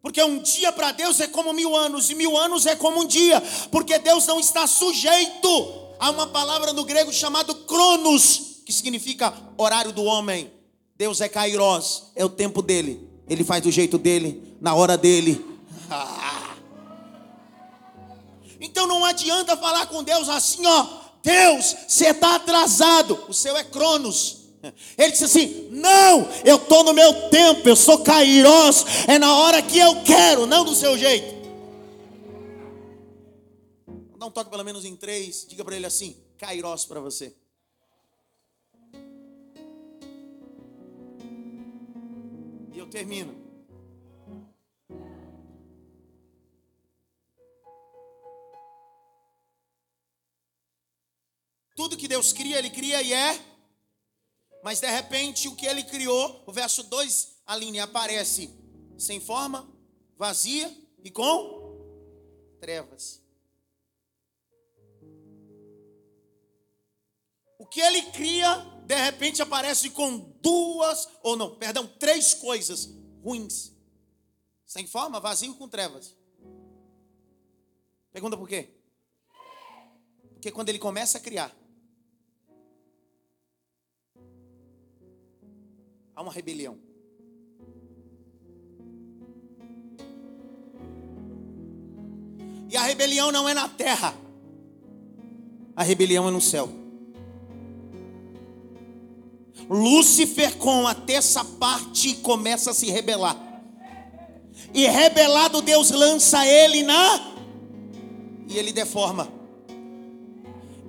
Porque 0.00 0.22
um 0.22 0.40
dia 0.40 0.72
para 0.72 0.92
Deus 0.92 1.20
é 1.20 1.26
como 1.26 1.52
mil 1.52 1.76
anos, 1.76 2.08
e 2.10 2.14
mil 2.14 2.36
anos 2.36 2.64
é 2.64 2.74
como 2.74 3.02
um 3.02 3.06
dia. 3.06 3.42
Porque 3.70 3.98
Deus 3.98 4.26
não 4.26 4.40
está 4.40 4.66
sujeito 4.66 5.48
a 5.98 6.10
uma 6.10 6.26
palavra 6.28 6.72
no 6.72 6.84
grego 6.84 7.12
chamado 7.12 7.54
cronos, 7.66 8.62
que 8.64 8.72
significa 8.72 9.34
horário 9.58 9.92
do 9.92 10.04
homem. 10.04 10.50
Deus 10.96 11.20
é 11.20 11.28
Kairos, 11.28 12.04
é 12.14 12.24
o 12.24 12.28
tempo 12.30 12.62
dele. 12.62 13.06
Ele 13.28 13.44
faz 13.44 13.62
do 13.62 13.70
jeito 13.70 13.98
dele, 13.98 14.56
na 14.60 14.74
hora 14.74 14.96
dele. 14.96 15.44
Então 18.58 18.86
não 18.86 19.04
adianta 19.04 19.54
falar 19.54 19.86
com 19.86 20.02
Deus 20.02 20.30
assim, 20.30 20.64
ó. 20.64 21.05
Deus, 21.26 21.76
você 21.88 22.10
está 22.10 22.36
atrasado. 22.36 23.26
O 23.28 23.34
seu 23.34 23.56
é 23.56 23.64
Cronos. 23.64 24.46
Ele 24.96 25.10
disse 25.10 25.24
assim: 25.24 25.68
Não, 25.72 26.28
eu 26.44 26.56
estou 26.56 26.84
no 26.84 26.92
meu 26.92 27.28
tempo, 27.30 27.68
eu 27.68 27.74
sou 27.74 27.98
Kairos, 28.04 28.84
é 29.08 29.18
na 29.18 29.36
hora 29.36 29.60
que 29.60 29.76
eu 29.76 30.02
quero, 30.04 30.46
não 30.46 30.64
do 30.64 30.74
seu 30.74 30.96
jeito. 30.96 31.34
Dá 34.16 34.26
um 34.26 34.30
toque 34.30 34.50
pelo 34.50 34.64
menos 34.64 34.84
em 34.84 34.94
três, 34.94 35.44
diga 35.48 35.64
para 35.64 35.74
ele 35.74 35.86
assim: 35.86 36.16
Kairos 36.38 36.84
para 36.84 37.00
você. 37.00 37.34
E 42.72 42.78
eu 42.78 42.86
termino. 42.86 43.45
Tudo 51.76 51.96
que 51.96 52.08
Deus 52.08 52.32
cria, 52.32 52.58
Ele 52.58 52.70
cria 52.70 53.00
e 53.02 53.12
é. 53.12 53.38
Mas 54.64 54.80
de 54.80 54.90
repente, 54.90 55.46
o 55.46 55.54
que 55.54 55.66
Ele 55.66 55.84
criou, 55.84 56.42
o 56.46 56.52
verso 56.52 56.82
2, 56.82 57.36
a 57.46 57.54
linha 57.54 57.84
aparece 57.84 58.50
sem 58.98 59.20
forma, 59.20 59.70
vazia 60.16 60.74
e 61.04 61.10
com 61.10 62.56
trevas. 62.58 63.22
O 67.58 67.66
que 67.66 67.80
Ele 67.80 68.02
cria, 68.10 68.56
de 68.86 68.94
repente 68.94 69.42
aparece 69.42 69.90
com 69.90 70.18
duas, 70.40 71.08
ou 71.22 71.36
não, 71.36 71.56
perdão, 71.56 71.86
três 71.86 72.32
coisas 72.32 72.88
ruins. 73.22 73.72
Sem 74.64 74.86
forma, 74.86 75.20
vazio 75.20 75.54
com 75.54 75.68
trevas. 75.68 76.16
Pergunta 78.12 78.36
por 78.36 78.48
quê? 78.48 78.70
Porque 80.32 80.50
quando 80.50 80.68
ele 80.68 80.78
começa 80.78 81.18
a 81.18 81.20
criar, 81.20 81.54
há 86.16 86.22
uma 86.22 86.32
rebelião. 86.32 86.78
E 92.68 92.76
a 92.76 92.82
rebelião 92.82 93.30
não 93.30 93.48
é 93.48 93.54
na 93.54 93.68
terra, 93.68 94.14
a 95.76 95.82
rebelião 95.82 96.26
é 96.26 96.30
no 96.30 96.40
céu. 96.40 96.68
Lúcifer, 99.68 100.56
com 100.56 100.86
a 100.86 100.94
terça 100.94 101.44
parte, 101.44 102.14
começa 102.16 102.70
a 102.70 102.74
se 102.74 102.86
rebelar. 102.86 103.36
E 104.72 104.86
rebelado, 104.86 105.60
Deus 105.60 105.90
lança 105.90 106.46
ele 106.46 106.82
na. 106.82 107.34
E 108.48 108.56
ele 108.56 108.72
deforma. 108.72 109.28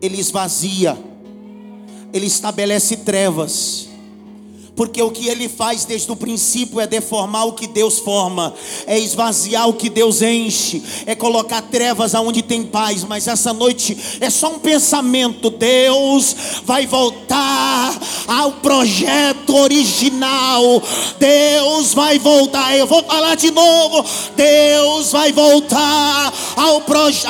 Ele 0.01 0.19
esvazia. 0.19 0.97
Ele 2.13 2.27
estabelece 2.27 2.97
trevas 2.97 3.86
porque 4.77 5.01
o 5.01 5.09
que 5.09 5.27
ele 5.27 5.49
faz 5.49 5.83
desde 5.85 6.09
o 6.11 6.15
princípio 6.15 6.79
é 6.79 6.85
deformar 6.85 7.45
o 7.45 7.53
que 7.53 7.65
Deus 7.65 7.97
forma, 7.97 8.53
é 8.85 8.97
esvaziar 8.97 9.67
o 9.67 9.73
que 9.73 9.89
Deus 9.89 10.21
enche, 10.21 10.83
é 11.07 11.15
colocar 11.15 11.63
trevas 11.63 12.13
aonde 12.13 12.43
tem 12.43 12.63
paz. 12.63 13.03
Mas 13.03 13.27
essa 13.27 13.51
noite 13.51 13.97
é 14.21 14.29
só 14.29 14.49
um 14.49 14.59
pensamento: 14.59 15.49
Deus 15.49 16.35
vai 16.63 16.85
voltar 16.85 17.99
ao 18.27 18.51
projeto 18.53 19.55
original. 19.55 20.83
Deus 21.19 21.93
vai 21.95 22.19
voltar. 22.19 22.77
Eu 22.77 22.85
vou 22.85 23.03
falar 23.03 23.35
de 23.35 23.49
novo. 23.49 24.05
Deus 24.35 25.11
vai 25.11 25.31
voltar 25.31 26.33
ao 26.55 26.81
projeto. 26.81 27.27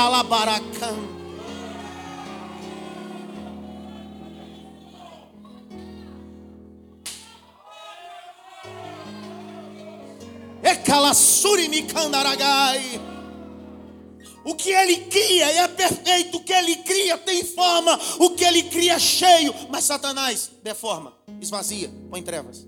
O 14.47 14.55
que 14.55 14.69
ele 14.69 15.05
cria 15.07 15.45
é 15.45 15.67
perfeito, 15.67 16.37
o 16.37 16.43
que 16.43 16.53
ele 16.53 16.77
cria 16.77 17.17
tem 17.17 17.43
forma, 17.43 17.99
o 18.17 18.29
que 18.29 18.45
ele 18.45 18.63
cria 18.63 18.93
é 18.93 18.99
cheio, 18.99 19.53
mas 19.69 19.83
Satanás 19.83 20.51
deforma, 20.63 21.13
esvazia, 21.41 21.91
põe 22.09 22.23
trevas. 22.23 22.65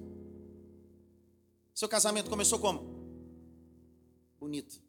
Seu 1.74 1.88
casamento 1.88 2.30
começou 2.30 2.60
como? 2.60 3.00
Bonito. 4.38 4.82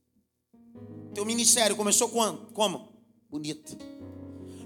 Teu 1.14 1.24
ministério 1.24 1.76
começou 1.76 2.08
quando? 2.08 2.52
Como? 2.52 2.92
Bonito. 3.30 3.78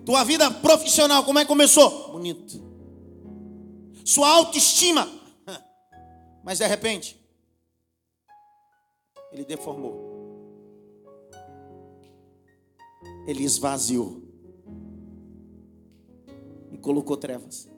Tua 0.06 0.24
vida 0.24 0.50
profissional, 0.50 1.24
como 1.24 1.38
é 1.38 1.42
que 1.42 1.48
começou? 1.48 2.12
Bonito. 2.12 2.62
Sua 4.02 4.30
autoestima, 4.30 5.06
mas 6.42 6.58
de 6.58 6.66
repente, 6.66 7.22
ele 9.34 9.44
deformou. 9.44 10.14
Ele 13.26 13.42
esvaziou. 13.42 14.22
E 16.70 16.78
colocou 16.78 17.16
trevas. 17.16 17.68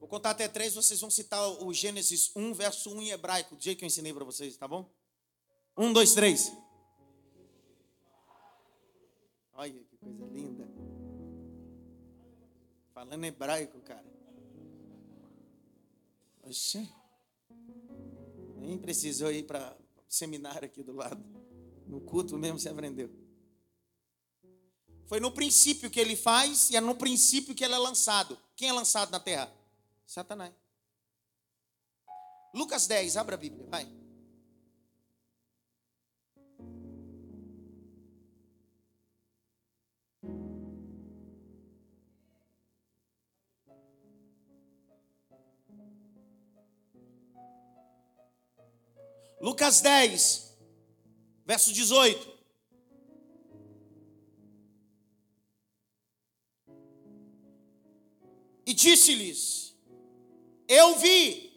Vou 0.00 0.08
contar 0.08 0.30
até 0.30 0.48
três, 0.48 0.74
vocês 0.74 1.00
vão 1.00 1.10
citar 1.10 1.46
o 1.62 1.72
Gênesis 1.72 2.32
1, 2.34 2.52
verso 2.54 2.90
1 2.90 3.02
em 3.02 3.10
hebraico, 3.10 3.54
do 3.54 3.62
jeito 3.62 3.78
que 3.78 3.84
eu 3.84 3.86
ensinei 3.86 4.12
para 4.12 4.24
vocês, 4.24 4.56
tá 4.56 4.66
bom? 4.66 4.90
Um, 5.76 5.92
dois, 5.92 6.14
três. 6.14 6.50
Olha 9.52 9.84
que 9.84 9.96
coisa 9.98 10.24
linda. 10.26 10.57
Falando 12.98 13.24
hebraico, 13.24 13.80
cara. 13.82 14.04
Oxê. 16.42 16.84
Nem 18.56 18.76
precisou 18.76 19.30
ir 19.30 19.44
para 19.44 19.78
seminário 20.08 20.64
aqui 20.64 20.82
do 20.82 20.92
lado. 20.92 21.24
No 21.86 22.00
culto 22.00 22.36
mesmo 22.36 22.58
você 22.58 22.68
aprendeu. 22.68 23.08
Foi 25.06 25.20
no 25.20 25.30
princípio 25.30 25.88
que 25.88 26.00
ele 26.00 26.16
faz 26.16 26.70
e 26.70 26.76
é 26.76 26.80
no 26.80 26.96
princípio 26.96 27.54
que 27.54 27.64
ele 27.64 27.74
é 27.74 27.78
lançado. 27.78 28.36
Quem 28.56 28.68
é 28.68 28.72
lançado 28.72 29.12
na 29.12 29.20
terra? 29.20 29.48
Satanás. 30.04 30.52
Lucas 32.52 32.88
10, 32.88 33.16
abra 33.16 33.36
a 33.36 33.38
Bíblia, 33.38 33.64
vai. 33.68 33.86
Lucas 49.40 49.80
10, 49.80 50.58
verso 51.46 51.72
18. 51.72 52.38
E 58.66 58.74
disse-lhes: 58.74 59.74
Eu 60.68 60.96
vi. 60.98 61.48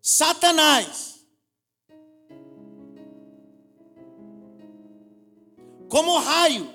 Satanás, 0.00 1.26
como 5.88 6.18
raio, 6.18 6.72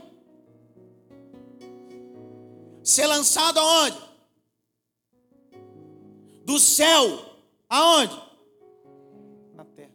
ser 2.83 3.07
lançado 3.07 3.59
aonde? 3.59 4.12
Do 6.43 6.59
céu 6.59 7.37
aonde? 7.69 8.15
Na 9.53 9.65
terra. 9.65 9.93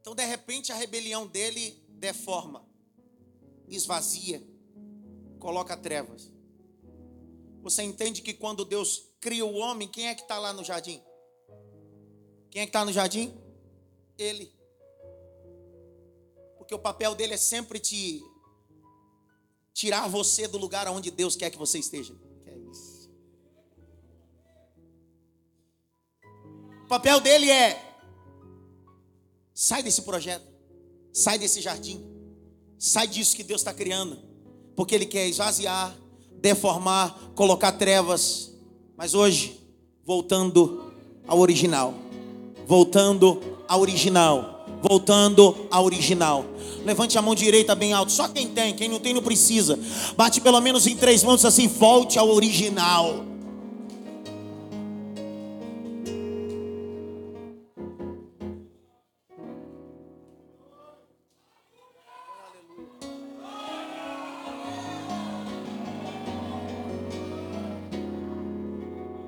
Então, 0.00 0.14
de 0.14 0.24
repente, 0.24 0.72
a 0.72 0.74
rebelião 0.74 1.26
dele 1.26 1.82
deforma, 1.88 2.66
esvazia, 3.68 4.42
coloca 5.38 5.76
trevas. 5.76 6.30
Você 7.62 7.82
entende 7.82 8.22
que 8.22 8.34
quando 8.34 8.64
Deus 8.64 9.10
cria 9.20 9.44
o 9.44 9.54
homem, 9.54 9.86
quem 9.86 10.08
é 10.08 10.14
que 10.14 10.22
está 10.22 10.38
lá 10.38 10.52
no 10.52 10.64
jardim? 10.64 11.02
Quem 12.50 12.62
é 12.62 12.64
que 12.64 12.70
está 12.70 12.84
no 12.84 12.92
jardim? 12.92 13.34
Ele. 14.18 14.52
Porque 16.56 16.74
o 16.74 16.78
papel 16.78 17.14
dele 17.14 17.34
é 17.34 17.36
sempre 17.36 17.78
te 17.78 18.24
tirar 19.80 20.06
você 20.08 20.46
do 20.46 20.58
lugar 20.58 20.86
onde 20.88 21.10
Deus 21.10 21.34
quer 21.34 21.48
que 21.48 21.56
você 21.56 21.78
esteja. 21.78 22.14
Que 22.44 22.50
é 22.50 22.58
isso. 22.70 23.08
O 26.84 26.86
papel 26.86 27.18
dele 27.18 27.50
é 27.50 27.96
sai 29.54 29.82
desse 29.82 30.02
projeto, 30.02 30.46
sai 31.14 31.38
desse 31.38 31.62
jardim, 31.62 32.04
sai 32.78 33.08
disso 33.08 33.34
que 33.34 33.42
Deus 33.42 33.62
está 33.62 33.72
criando, 33.72 34.18
porque 34.76 34.94
Ele 34.94 35.06
quer 35.06 35.26
esvaziar, 35.26 35.96
deformar, 36.34 37.18
colocar 37.34 37.72
trevas. 37.72 38.52
Mas 38.98 39.14
hoje, 39.14 39.66
voltando 40.04 40.92
ao 41.26 41.38
original, 41.38 41.94
voltando 42.66 43.40
ao 43.66 43.80
original, 43.80 44.49
voltando 44.82 45.66
ao 45.70 45.84
original. 45.84 46.44
Levante 46.84 47.18
a 47.18 47.22
mão 47.22 47.34
direita 47.34 47.74
bem 47.74 47.92
alto. 47.92 48.12
Só 48.12 48.28
quem 48.28 48.48
tem, 48.48 48.74
quem 48.74 48.88
não 48.88 48.98
tem 48.98 49.14
não 49.14 49.22
precisa. 49.22 49.78
Bate 50.16 50.40
pelo 50.40 50.60
menos 50.60 50.86
em 50.86 50.96
três 50.96 51.22
mãos 51.22 51.44
assim, 51.44 51.68
volte 51.68 52.18
ao 52.18 52.28
original. 52.28 53.30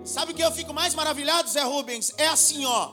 Sabe 0.05 0.33
o 0.33 0.35
que 0.35 0.43
eu 0.45 0.53
fico 0.53 0.75
mais 0.75 0.95
maravilhado, 0.95 1.49
Zé 1.49 1.63
Rubens? 1.63 2.13
É 2.19 2.29
assim, 2.29 2.67
ó. 2.67 2.93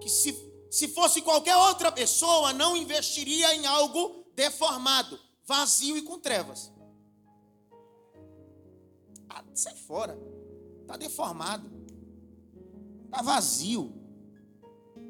Que 0.00 0.08
se, 0.08 0.49
se 0.70 0.86
fosse 0.88 1.20
qualquer 1.20 1.56
outra 1.56 1.90
pessoa, 1.90 2.52
não 2.52 2.76
investiria 2.76 3.54
em 3.56 3.66
algo 3.66 4.24
deformado, 4.34 5.18
vazio 5.44 5.98
e 5.98 6.02
com 6.02 6.18
trevas. 6.18 6.72
Ah, 9.28 9.44
sai 9.52 9.74
fora. 9.74 10.16
Tá 10.86 10.96
deformado. 10.96 11.68
Tá 13.10 13.20
vazio. 13.20 13.92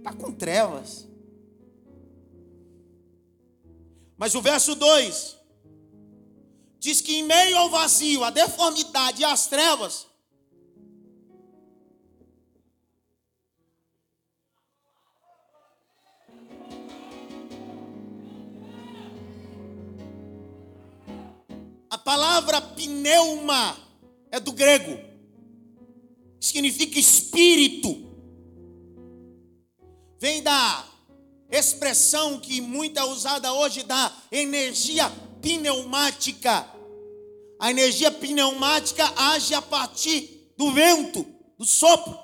Tá 0.03 0.15
com 0.15 0.33
trevas. 0.33 1.07
Mas 4.17 4.35
o 4.35 4.43
verso 4.43 4.75
2 4.75 5.39
diz 6.79 7.03
que 7.03 7.17
em 7.17 7.23
meio 7.23 7.57
ao 7.59 7.71
vazio, 7.71 8.25
a 8.25 8.31
deformidade 8.31 9.21
e 9.21 9.25
as 9.25 9.47
trevas, 9.47 10.07
palavra 22.11 22.61
pneuma 22.61 23.77
é 24.33 24.41
do 24.41 24.51
grego, 24.51 24.99
significa 26.41 26.99
espírito. 26.99 28.11
Vem 30.19 30.43
da 30.43 30.89
expressão 31.49 32.41
que 32.41 32.61
muito 32.61 32.99
é 32.99 33.05
usada 33.05 33.53
hoje 33.53 33.85
da 33.85 34.13
energia 34.33 35.09
pneumática. 35.41 36.69
A 37.61 37.71
energia 37.71 38.11
pneumática 38.11 39.05
age 39.17 39.55
a 39.55 39.63
partir 39.63 40.53
do 40.57 40.73
vento, 40.73 41.25
do 41.57 41.65
sopro. 41.65 42.19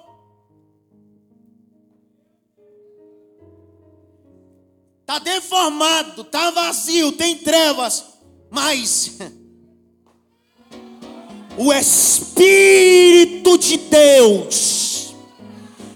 Está 5.03 5.21
deformado, 5.21 6.23
está 6.23 6.51
vazio, 6.51 7.13
tem 7.13 7.39
trevas, 7.39 8.05
mas 8.51 9.17
o 11.59 11.73
Espírito 11.73 13.57
de 13.59 13.77
Deus. 13.77 15.15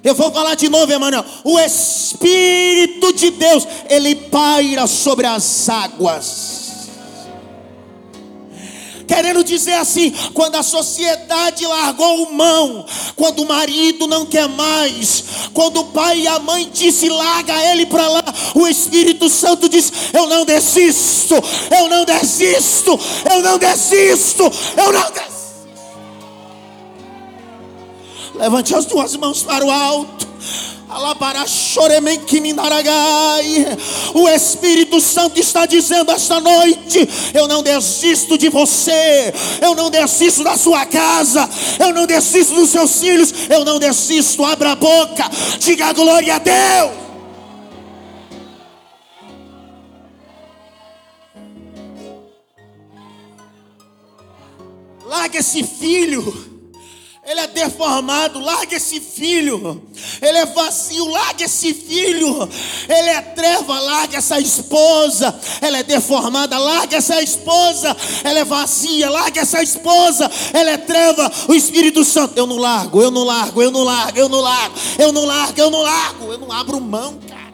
Eu 0.03 0.15
vou 0.15 0.33
falar 0.33 0.55
de 0.55 0.69
novo, 0.69 0.93
Emmanuel. 0.93 1.25
O 1.45 1.59
Espírito 1.59 3.13
de 3.13 3.31
Deus, 3.31 3.67
ele 3.89 4.15
paira 4.15 4.87
sobre 4.87 5.27
as 5.27 5.69
águas. 5.69 6.61
Querendo 9.07 9.43
dizer 9.43 9.75
assim, 9.75 10.15
quando 10.33 10.55
a 10.55 10.63
sociedade 10.63 11.67
largou 11.67 12.33
mão, 12.33 12.87
quando 13.17 13.43
o 13.43 13.49
marido 13.49 14.07
não 14.07 14.25
quer 14.25 14.49
mais, 14.49 15.25
quando 15.53 15.81
o 15.81 15.85
pai 15.87 16.21
e 16.21 16.29
a 16.29 16.39
mãe 16.39 16.71
disse 16.73 17.09
larga 17.09 17.53
ele 17.73 17.87
para 17.87 18.09
lá, 18.09 18.23
o 18.55 18.69
Espírito 18.69 19.29
Santo 19.29 19.69
diz: 19.69 19.93
Eu 20.15 20.29
não 20.29 20.45
desisto, 20.45 21.35
eu 21.77 21.89
não 21.89 22.05
desisto, 22.05 22.99
eu 23.31 23.43
não 23.43 23.59
desisto, 23.59 24.43
eu 24.77 24.93
não 24.93 25.11
desisto. 25.11 25.40
Levante 28.41 28.75
as 28.75 28.87
duas 28.87 29.15
mãos 29.17 29.43
para 29.43 29.63
o 29.63 29.71
alto. 29.71 30.27
O 34.15 34.29
Espírito 34.31 34.99
Santo 34.99 35.39
está 35.39 35.67
dizendo 35.67 36.11
esta 36.11 36.41
noite: 36.41 37.07
Eu 37.35 37.47
não 37.47 37.63
desisto 37.63 38.39
de 38.39 38.49
você, 38.49 39.33
eu 39.61 39.75
não 39.75 39.91
desisto 39.91 40.43
da 40.43 40.57
sua 40.57 40.87
casa, 40.87 41.49
eu 41.79 41.93
não 41.93 42.07
desisto 42.07 42.55
dos 42.55 42.71
seus 42.71 42.99
filhos, 42.99 43.31
eu 43.51 43.63
não 43.63 43.79
desisto. 43.79 44.43
Abra 44.43 44.73
a 44.73 44.75
boca, 44.75 45.31
diga 45.59 45.93
glória 45.93 46.37
a 46.37 46.39
Deus. 46.39 46.93
Larga 55.07 55.39
esse 55.39 55.63
filho 55.63 56.50
ele 57.31 57.41
é 57.41 57.47
deformado, 57.47 58.41
larga 58.41 58.77
esse 58.77 59.01
filho. 59.01 59.81
Ele 60.21 60.39
é 60.39 60.47
vazio, 60.47 61.07
larga 61.07 61.45
esse 61.45 61.73
filho. 61.73 62.49
Ele 62.89 63.09
é 63.09 63.23
treva, 63.23 63.79
larga 63.79 64.19
essa 64.19 64.41
esposa. 64.41 65.39
Ela 65.61 65.79
é 65.79 65.83
deformada, 65.85 66.59
larga 66.59 66.97
essa 66.97 67.23
esposa. 67.23 67.97
Ela 68.25 68.41
é 68.41 68.45
vazia, 68.45 69.09
larga 69.09 69.43
essa 69.43 69.63
esposa. 69.63 70.29
Ela 70.53 70.73
é 70.73 70.77
treva. 70.77 71.31
O 71.47 71.55
Espírito 71.55 72.05
Santo, 72.05 72.37
eu 72.37 72.49
não 72.49 72.57
largo, 72.57 73.01
eu 73.01 73.13
não 73.13 73.23
largo, 73.23 73.63
eu 73.63 73.71
não 73.71 73.85
largo, 73.85 74.19
eu 74.19 74.29
não 74.29 74.41
largo, 74.41 74.75
eu 74.99 75.13
não 75.13 75.25
largo, 75.25 75.61
eu 75.61 75.71
não 75.71 75.83
largo, 75.83 76.33
eu 76.33 76.39
não 76.39 76.51
abro 76.51 76.81
mão, 76.81 77.17
cara. 77.29 77.50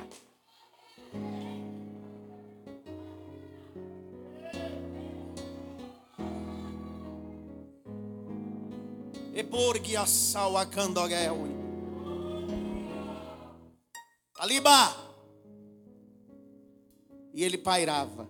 Eborgi 9.37 9.95
assau 9.95 10.57
akandogel. 10.57 11.37
Aliba. 14.39 14.97
E 17.35 17.45
ele 17.45 17.59
pairava. 17.59 18.27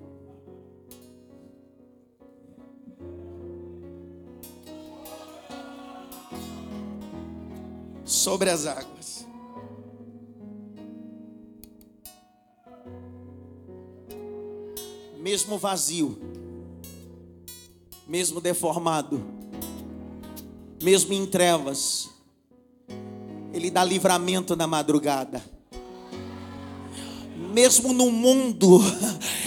Sobre 8.04 8.50
as 8.50 8.66
águas. 8.66 9.24
Mesmo 15.20 15.56
vazio, 15.56 16.18
mesmo 18.08 18.40
deformado, 18.40 19.35
mesmo 20.82 21.12
em 21.12 21.26
trevas, 21.26 22.08
Ele 23.52 23.70
dá 23.70 23.84
livramento 23.84 24.54
na 24.56 24.66
madrugada. 24.66 25.42
Mesmo 27.52 27.92
no 27.92 28.10
mundo, 28.10 28.80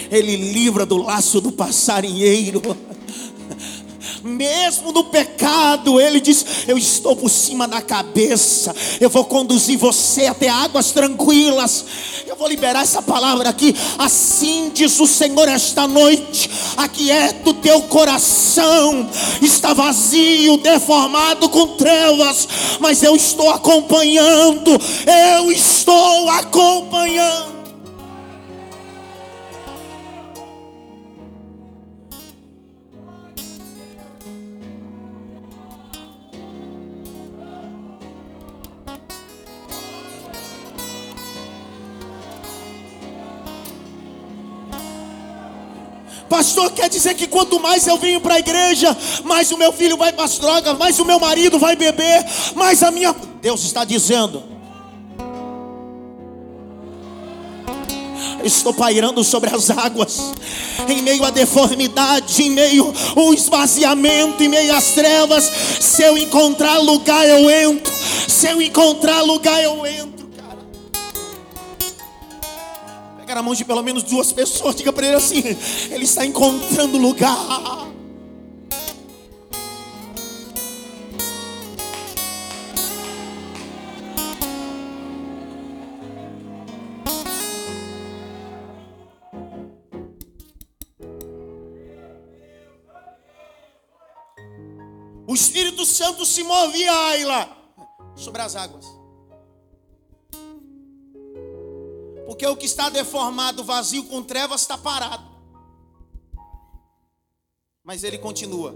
Ele 0.09 0.35
livra 0.35 0.85
do 0.85 0.97
laço 0.97 1.39
do 1.39 1.51
passarinheiro 1.51 2.61
mesmo 4.23 4.91
no 4.91 5.05
pecado, 5.05 5.99
Ele 5.99 6.19
diz: 6.19 6.45
Eu 6.67 6.77
estou 6.77 7.15
por 7.15 7.29
cima 7.29 7.67
da 7.67 7.81
cabeça, 7.81 8.75
eu 8.99 9.09
vou 9.09 9.25
conduzir 9.25 9.77
você 9.77 10.25
até 10.25 10.49
águas 10.49 10.91
tranquilas. 10.91 11.85
Eu 12.27 12.35
vou 12.35 12.47
liberar 12.47 12.81
essa 12.81 13.01
palavra 13.01 13.49
aqui. 13.49 13.75
Assim 13.97 14.71
diz 14.73 14.99
o 14.99 15.07
Senhor 15.07 15.47
esta 15.47 15.87
noite: 15.87 16.18
Aquieta 16.79 17.49
o 17.49 17.53
teu 17.55 17.81
coração, 17.81 19.09
está 19.41 19.73
vazio, 19.73 20.55
deformado 20.55 21.49
com 21.49 21.75
trevas, 21.75 22.47
mas 22.79 23.03
eu 23.03 23.17
estou 23.17 23.49
acompanhando, 23.49 24.79
eu 25.35 25.51
estou 25.51 26.29
acompanhando. 26.29 27.58
Pastor, 46.29 46.71
quer 46.71 46.87
dizer 46.87 47.15
que 47.15 47.25
quanto 47.25 47.59
mais 47.59 47.87
eu 47.87 47.97
venho 47.97 48.21
para 48.21 48.35
a 48.35 48.39
igreja, 48.39 48.95
mais 49.23 49.51
o 49.51 49.57
meu 49.57 49.73
filho 49.73 49.97
vai 49.97 50.13
para 50.13 50.25
as 50.25 50.37
drogas, 50.37 50.77
mais 50.77 50.99
o 50.99 51.05
meu 51.05 51.19
marido 51.19 51.57
vai 51.57 51.75
beber, 51.75 52.23
mais 52.55 52.83
a 52.83 52.91
minha. 52.91 53.15
Deus 53.41 53.63
está 53.63 53.83
dizendo. 53.83 54.43
Estou 58.43 58.73
pairando 58.73 59.23
sobre 59.23 59.53
as 59.53 59.69
águas, 59.69 60.33
em 60.87 61.01
meio 61.01 61.25
à 61.25 61.29
deformidade, 61.29 62.43
em 62.43 62.51
meio 62.51 62.93
ao 63.15 63.33
esvaziamento, 63.33 64.41
em 64.41 64.47
meio 64.47 64.73
às 64.73 64.91
trevas. 64.91 65.43
Se 65.79 66.03
eu 66.03 66.17
encontrar 66.17 66.77
lugar, 66.77 67.27
eu 67.27 67.49
entro. 67.49 67.91
Se 68.27 68.47
eu 68.47 68.61
encontrar 68.61 69.21
lugar, 69.21 69.61
eu 69.61 69.85
entro. 69.85 70.08
Na 73.39 73.43
mão 73.43 73.55
de 73.55 73.63
pelo 73.63 73.81
menos 73.81 74.03
duas 74.03 74.33
pessoas. 74.33 74.75
Diga 74.75 74.91
para 74.91 75.07
ele 75.07 75.15
assim: 75.15 75.41
Ele 75.91 76.03
está 76.03 76.25
encontrando 76.25 76.97
lugar. 76.97 77.87
O 95.25 95.33
Espírito 95.33 95.85
Santo 95.85 96.25
se 96.25 96.43
movia, 96.43 96.91
Ayla, 96.91 97.49
sobre 98.15 98.41
as 98.41 98.55
águas. 98.55 98.98
Porque 102.39 102.47
o 102.47 102.55
que 102.55 102.67
está 102.67 102.87
deformado, 102.87 103.65
vazio, 103.65 104.05
com 104.05 104.23
trevas, 104.23 104.61
está 104.61 104.77
parado. 104.77 105.25
Mas 107.83 108.01
ele 108.01 108.17
continua. 108.17 108.73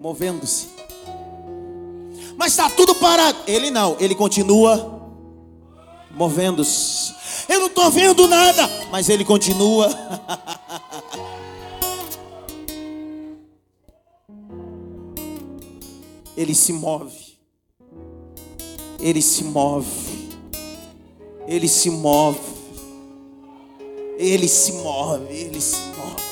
Movendo-se. 0.00 0.68
Mas 2.38 2.52
está 2.52 2.70
tudo 2.70 2.94
parado. 2.94 3.38
Ele 3.46 3.70
não, 3.70 3.98
ele 4.00 4.14
continua 4.14 4.98
movendo-se. 6.10 7.14
Eu 7.50 7.60
não 7.60 7.66
estou 7.66 7.90
vendo 7.90 8.26
nada, 8.26 8.66
mas 8.90 9.10
ele 9.10 9.26
continua. 9.26 9.88
ele 16.34 16.54
se 16.54 16.72
move. 16.72 17.27
Ele 19.00 19.22
se 19.22 19.44
move. 19.44 20.38
Ele 21.46 21.68
se 21.68 21.90
move. 21.90 22.40
Ele 24.18 24.48
se 24.48 24.72
move. 24.72 25.32
Ele 25.32 25.60
se 25.60 25.76
move. 25.76 26.28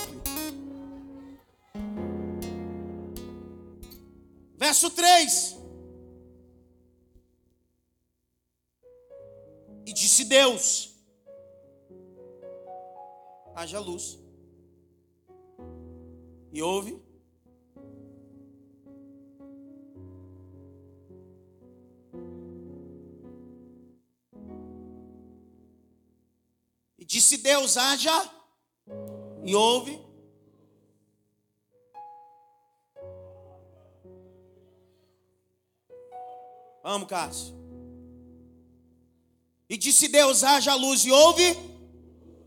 Verso 4.56 4.90
3. 4.90 5.56
E 9.86 9.92
disse 9.92 10.24
Deus: 10.24 10.96
haja 13.54 13.80
luz. 13.80 14.18
E 16.52 16.60
houve 16.60 17.00
Disse 27.06 27.36
Deus: 27.36 27.76
haja, 27.76 28.30
e 29.44 29.54
houve. 29.54 29.96
Vamos, 36.82 37.08
Cássio. 37.08 37.54
E 39.68 39.76
disse 39.76 40.08
Deus: 40.08 40.42
haja 40.42 40.74
luz, 40.74 41.04
e 41.04 41.12
houve. 41.12 41.56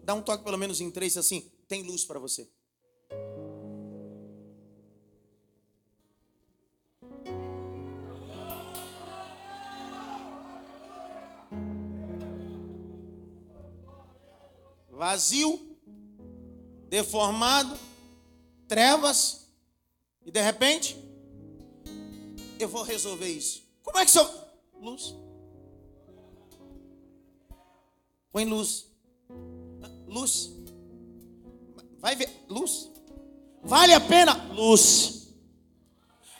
Dá 0.03 0.13
um 0.13 0.21
toque 0.21 0.43
pelo 0.43 0.57
menos 0.57 0.81
em 0.81 0.91
três 0.91 1.15
assim. 1.15 1.49
Tem 1.65 1.81
luz 1.81 2.03
para 2.03 2.19
você. 2.19 2.49
Vazio, 15.09 15.59
deformado, 16.87 17.75
trevas, 18.67 19.47
e 20.23 20.29
de 20.29 20.39
repente, 20.39 20.95
eu 22.59 22.69
vou 22.69 22.83
resolver 22.83 23.27
isso. 23.27 23.63
Como 23.81 23.97
é 23.97 24.05
que 24.05 24.11
sou? 24.11 24.29
Luz. 24.79 25.15
Põe 28.31 28.45
luz. 28.45 28.85
Luz. 30.07 30.51
Vai 31.99 32.15
ver. 32.15 32.29
Luz. 32.47 32.91
Vale 33.63 33.93
a 33.95 33.99
pena? 33.99 34.33
Luz. 34.53 35.29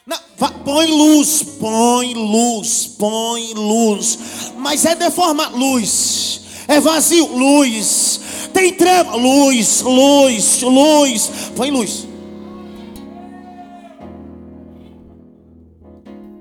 Não, 0.06 0.18
põe 0.64 0.86
luz, 0.86 1.42
põe 1.58 2.14
luz, 2.14 2.86
põe 2.86 3.52
luz. 3.52 4.18
Mas 4.56 4.84
é 4.84 4.94
deformar. 4.94 5.48
Luz. 5.56 6.42
É 6.68 6.78
vazio. 6.78 7.26
Luz. 7.26 8.29
Tem 8.52 8.74
treva, 8.74 9.16
luz, 9.16 9.82
luz, 9.82 10.62
luz. 10.62 11.30
Põe 11.56 11.70
luz. 11.70 12.06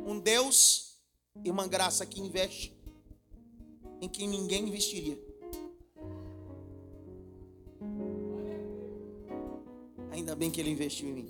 Um 0.05 0.19
Deus 0.19 0.97
e 1.43 1.51
uma 1.51 1.67
graça 1.67 2.05
que 2.05 2.19
investe 2.19 2.73
em 4.01 4.07
quem 4.07 4.27
ninguém 4.27 4.67
investiria. 4.67 5.19
Ainda 10.11 10.35
bem 10.35 10.51
que 10.51 10.59
ele 10.59 10.69
investiu 10.69 11.09
em 11.09 11.13
mim. 11.13 11.29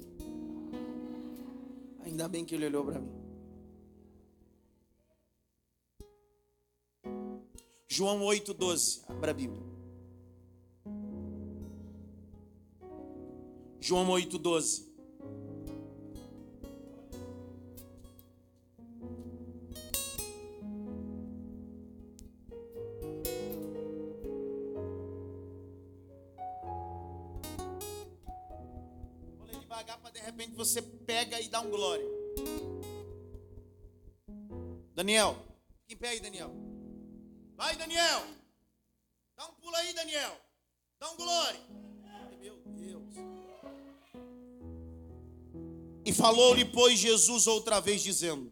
Ainda 2.06 2.28
bem 2.28 2.44
que 2.44 2.56
ele 2.56 2.66
olhou 2.66 2.86
para 2.86 3.00
mim. 3.00 3.12
João 7.88 8.22
8,12. 8.22 9.02
Abra 9.08 9.32
a 9.32 9.34
Bíblia. 9.34 9.69
João 13.82 14.08
8,12. 14.08 14.88
Vou 29.38 29.48
ler 29.48 29.60
devagar 29.60 30.00
para 30.00 30.12
de 30.12 30.20
repente 30.20 30.56
você 30.56 30.82
pega 30.82 31.40
e 31.40 31.48
dá 31.48 31.62
um 31.62 31.70
glória. 31.70 32.06
Daniel, 34.94 35.38
fica 35.80 35.94
em 35.94 35.98
pé 35.98 36.10
aí, 36.10 36.20
Daniel. 36.20 36.52
Vai, 37.56 37.76
Daniel. 37.78 38.22
Dá 39.38 39.46
um 39.46 39.54
pulo 39.54 39.76
aí, 39.78 39.94
Daniel. 39.94 40.38
Dá 41.00 41.10
um 41.12 41.16
glória. 41.16 41.89
E 46.10 46.12
falou-lhe, 46.12 46.66
pois, 46.66 46.98
Jesus 46.98 47.46
outra 47.46 47.80
vez, 47.80 48.02
dizendo: 48.02 48.52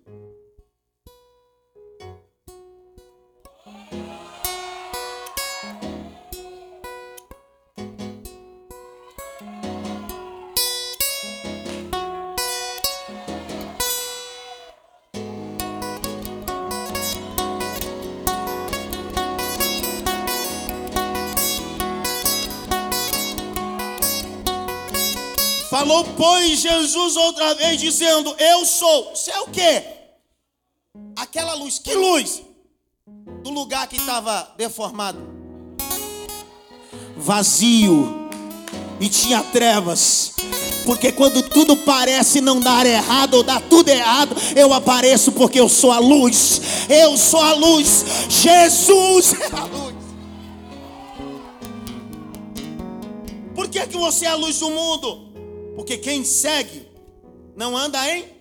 Falou, 25.87 26.05
Jesus 26.43 27.15
outra 27.15 27.55
vez, 27.55 27.79
dizendo: 27.79 28.35
Eu 28.37 28.65
sou. 28.65 29.11
Você 29.15 29.31
é 29.31 29.39
o 29.39 29.47
quê? 29.47 29.83
Aquela 31.15 31.53
luz. 31.53 31.79
Que 31.79 31.93
luz? 31.95 32.41
Do 33.41 33.51
lugar 33.51 33.87
que 33.87 33.95
estava 33.95 34.53
deformado, 34.57 35.17
vazio, 37.15 38.29
e 38.99 39.07
tinha 39.07 39.41
trevas. 39.43 40.33
Porque 40.83 41.13
quando 41.13 41.41
tudo 41.41 41.77
parece 41.77 42.41
não 42.41 42.59
dar 42.59 42.85
errado 42.85 43.35
ou 43.35 43.43
dar 43.43 43.61
tudo 43.61 43.87
errado, 43.87 44.35
eu 44.57 44.73
apareço 44.73 45.31
porque 45.31 45.59
eu 45.59 45.69
sou 45.69 45.93
a 45.93 45.99
luz. 45.99 46.61
Eu 46.89 47.17
sou 47.17 47.41
a 47.41 47.53
luz. 47.53 48.03
Jesus 48.27 49.33
é 49.39 49.55
a 49.55 49.63
luz. 49.63 49.95
Por 53.55 53.69
que, 53.69 53.87
que 53.87 53.97
você 53.97 54.25
é 54.25 54.29
a 54.29 54.35
luz 54.35 54.59
do 54.59 54.69
mundo? 54.69 55.26
Porque 55.77 55.95
quem 55.95 56.23
segue 56.23 56.89
não 57.55 57.77
anda 57.77 57.99
em 58.09 58.35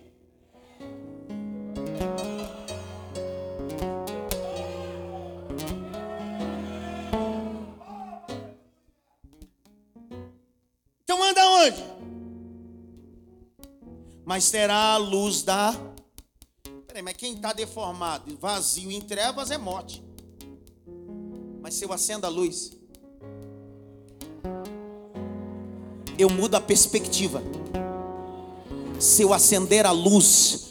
Então 11.03 11.23
anda 11.23 11.45
onde? 11.51 11.77
Mas 14.25 14.49
terá 14.49 14.93
a 14.93 14.97
luz 14.97 15.43
da. 15.43 15.75
Peraí, 16.87 17.03
mas 17.03 17.15
quem 17.15 17.35
está 17.35 17.53
deformado, 17.53 18.35
vazio, 18.37 18.89
em 18.89 18.99
trevas 18.99 19.51
é 19.51 19.59
morte. 19.59 20.03
Mas 21.61 21.75
se 21.75 21.85
eu 21.85 21.93
acendo 21.93 22.25
a 22.25 22.29
luz, 22.29 22.71
eu 26.17 26.29
mudo 26.29 26.55
a 26.55 26.61
perspectiva. 26.61 27.43
Se 28.99 29.21
eu 29.21 29.33
acender 29.33 29.85
a 29.85 29.91
luz, 29.91 30.67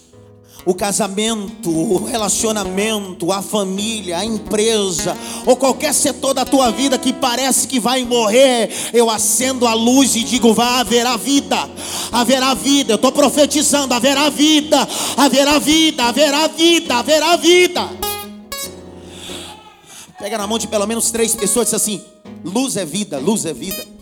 o 0.65 0.75
casamento, 0.75 1.71
o 1.71 2.05
relacionamento, 2.05 3.31
a 3.31 3.41
família, 3.41 4.19
a 4.19 4.25
empresa, 4.25 5.17
ou 5.47 5.55
qualquer 5.55 5.95
setor 5.95 6.35
da 6.35 6.45
tua 6.45 6.73
vida 6.73 6.99
que 6.99 7.13
parece 7.13 7.69
que 7.69 7.79
vai 7.79 8.05
morrer, 8.05 8.69
eu 8.93 9.09
acendo 9.09 9.65
a 9.65 9.75
luz 9.75 10.17
e 10.17 10.25
digo: 10.25 10.53
vai 10.53 10.81
haverá 10.81 11.17
vida, 11.17 11.71
haverá 12.11 12.53
vida. 12.55 12.95
Eu 12.95 12.97
estou 12.97 13.13
profetizando: 13.13 13.95
haverá 13.95 14.29
vida, 14.29 14.77
haverá 15.17 15.61
vida, 15.61 16.03
haverá 16.03 16.49
vida, 16.49 16.97
haverá 16.97 17.37
vida. 17.37 17.89
Pega 20.19 20.37
na 20.37 20.49
mão 20.49 20.59
de 20.59 20.67
pelo 20.67 20.87
menos 20.87 21.13
três 21.13 21.37
pessoas 21.37 21.69
e 21.69 21.71
diz 21.71 21.75
assim: 21.75 22.03
luz 22.45 22.77
é 22.77 22.85
vida, 22.85 23.19
luz 23.19 23.47
é 23.47 23.53
vida. 23.55 23.96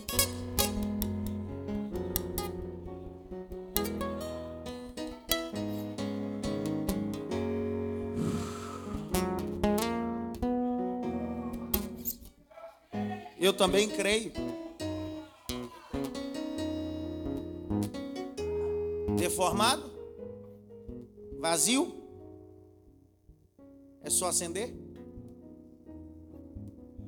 Também 13.55 13.87
creio. 13.89 14.31
Deformado? 19.17 19.91
Vazio? 21.39 21.95
É 24.01 24.09
só 24.09 24.27
acender? 24.27 24.73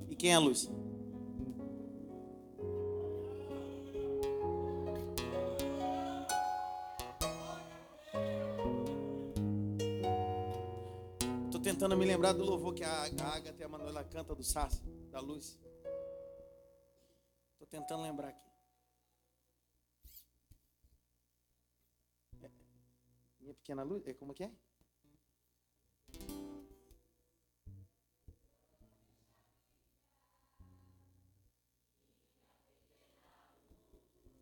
E 0.09 0.15
quem 0.15 0.31
é 0.31 0.35
a 0.35 0.39
luz? 0.39 0.69
Estou 11.45 11.61
tentando 11.61 11.95
me 11.97 12.05
lembrar 12.05 12.33
do 12.33 12.43
louvor 12.43 12.73
que 12.73 12.83
a 12.83 13.03
Agatha 13.03 13.55
e 13.59 13.63
a 13.63 13.69
Manuela 13.69 14.03
canta 14.03 14.33
do 14.33 14.43
Sassi, 14.43 14.81
da 15.11 15.19
luz. 15.19 15.59
Estou 17.67 17.81
tentando 17.81 18.03
lembrar 18.03 18.29
aqui. 18.29 18.49
É, 22.41 22.49
minha 23.41 23.53
pequena 23.53 23.83
luz, 23.83 24.07
é 24.07 24.13
como 24.13 24.33
que 24.33 24.45
é? 24.45 24.51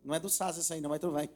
Não 0.04 0.14
é 0.14 0.20
do 0.20 0.28
SAS 0.30 0.58
essa 0.58 0.74
aí, 0.74 0.80
não, 0.80 0.88
mas 0.88 1.00
tu 1.00 1.10
vai. 1.10 1.28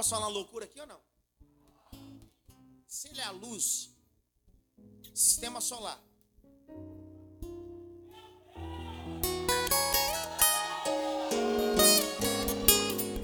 Posso 0.00 0.14
falar 0.14 0.28
loucura 0.28 0.64
aqui 0.64 0.80
ou 0.80 0.86
não? 0.86 0.98
Se 2.88 3.08
ele 3.08 3.20
é 3.20 3.24
a 3.24 3.32
luz, 3.32 3.90
sistema 5.12 5.60
solar. 5.60 6.02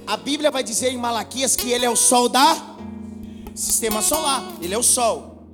A 0.06 0.18
Bíblia 0.18 0.50
vai 0.50 0.62
dizer 0.62 0.90
em 0.90 0.98
Malaquias 0.98 1.56
que 1.56 1.72
ele 1.72 1.86
é 1.86 1.88
o 1.88 1.96
sol 1.96 2.28
da 2.28 2.54
sistema 3.54 4.02
solar. 4.02 4.42
Ele 4.60 4.74
é 4.74 4.78
o 4.78 4.82
sol. 4.82 5.46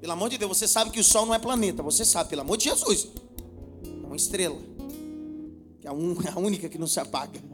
Pelo 0.00 0.14
amor 0.14 0.30
de 0.30 0.38
Deus, 0.38 0.56
você 0.56 0.66
sabe 0.66 0.90
que 0.90 1.00
o 1.00 1.04
sol 1.04 1.26
não 1.26 1.34
é 1.34 1.38
planeta. 1.38 1.82
Você 1.82 2.06
sabe, 2.06 2.30
pelo 2.30 2.40
amor 2.40 2.56
de 2.56 2.64
Jesus. 2.64 3.08
É 3.84 4.06
uma 4.06 4.16
estrela. 4.16 4.58
Que 5.82 5.86
é 5.86 5.90
a 5.90 5.92
única 6.40 6.66
que 6.70 6.78
não 6.78 6.86
se 6.86 6.98
apaga. 6.98 7.47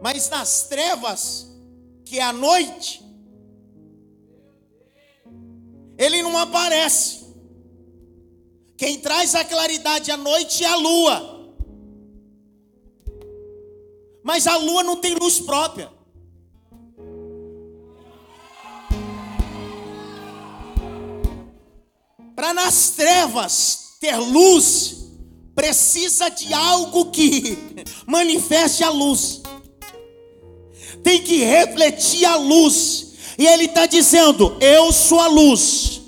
Mas 0.00 0.30
nas 0.30 0.62
trevas, 0.62 1.46
que 2.04 2.18
é 2.18 2.22
a 2.22 2.32
noite, 2.32 3.04
ele 5.98 6.22
não 6.22 6.36
aparece. 6.38 7.20
Quem 8.76 8.98
traz 8.98 9.34
a 9.34 9.44
claridade 9.44 10.10
à 10.10 10.16
noite 10.16 10.64
é 10.64 10.68
a 10.68 10.76
lua. 10.76 11.52
Mas 14.22 14.46
a 14.46 14.56
lua 14.56 14.82
não 14.82 14.96
tem 14.96 15.14
luz 15.14 15.38
própria. 15.40 15.92
Para 22.34 22.54
nas 22.54 22.90
trevas 22.90 23.96
ter 24.00 24.16
luz, 24.16 25.10
precisa 25.54 26.30
de 26.30 26.54
algo 26.54 27.10
que 27.10 27.58
manifeste 28.08 28.82
a 28.82 28.88
luz 28.88 29.39
tem 31.02 31.22
que 31.22 31.44
refletir 31.44 32.24
a 32.24 32.36
luz. 32.36 33.12
E 33.38 33.46
ele 33.46 33.64
está 33.64 33.86
dizendo: 33.86 34.56
Eu 34.60 34.92
sou 34.92 35.20
a 35.20 35.26
luz. 35.26 36.00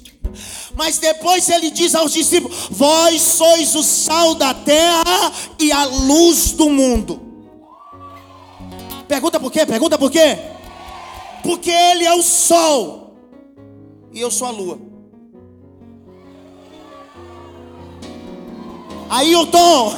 Mas 0.75 0.99
depois 0.99 1.49
ele 1.49 1.71
diz 1.71 1.95
aos 1.95 2.13
discípulos: 2.13 2.69
Vós 2.71 3.21
sois 3.21 3.75
o 3.75 3.83
sal 3.83 4.35
da 4.35 4.55
terra 4.55 5.33
e 5.59 5.71
a 5.73 5.85
luz 5.85 6.53
do 6.53 6.71
mundo. 6.71 7.21
Pergunta 9.07 9.39
por 9.39 9.51
quê? 9.53 9.67
Pergunta 9.67 9.99
por 9.99 10.11
quê? 10.11 10.39
Porque 11.43 11.71
ele 11.71 12.05
é 12.05 12.15
o 12.15 12.23
sol 12.23 13.03
e 14.13 14.21
eu 14.21 14.31
sou 14.31 14.47
a 14.47 14.51
lua. 14.51 14.92
Ailton, 19.13 19.95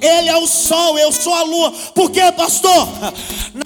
ele 0.00 0.28
é 0.28 0.36
o 0.36 0.46
sol, 0.46 0.96
eu 0.96 1.10
sou 1.10 1.34
a 1.34 1.42
lua. 1.42 1.72
Por 1.96 2.12
quê, 2.12 2.30
pastor? 2.30 2.86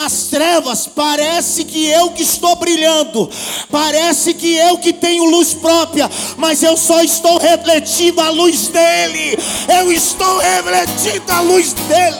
Nas 0.00 0.28
trevas 0.28 0.86
parece 0.86 1.64
que 1.64 1.86
eu 1.86 2.12
que 2.12 2.22
estou 2.22 2.56
brilhando, 2.56 3.28
parece 3.70 4.32
que 4.32 4.56
eu 4.56 4.78
que 4.78 4.94
tenho 4.94 5.26
luz 5.26 5.52
própria, 5.52 6.10
mas 6.38 6.62
eu 6.62 6.78
só 6.78 7.02
estou 7.02 7.36
refletindo 7.38 8.22
a 8.22 8.30
luz 8.30 8.68
dele. 8.68 9.38
Eu 9.68 9.92
estou 9.92 10.38
refletindo 10.38 11.30
a 11.30 11.40
luz 11.40 11.74
dele. 11.74 12.16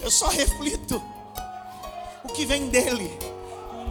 Eu 0.00 0.10
só 0.12 0.28
reflito 0.28 1.02
o 2.22 2.28
que 2.28 2.46
vem 2.46 2.68
dele. 2.68 3.25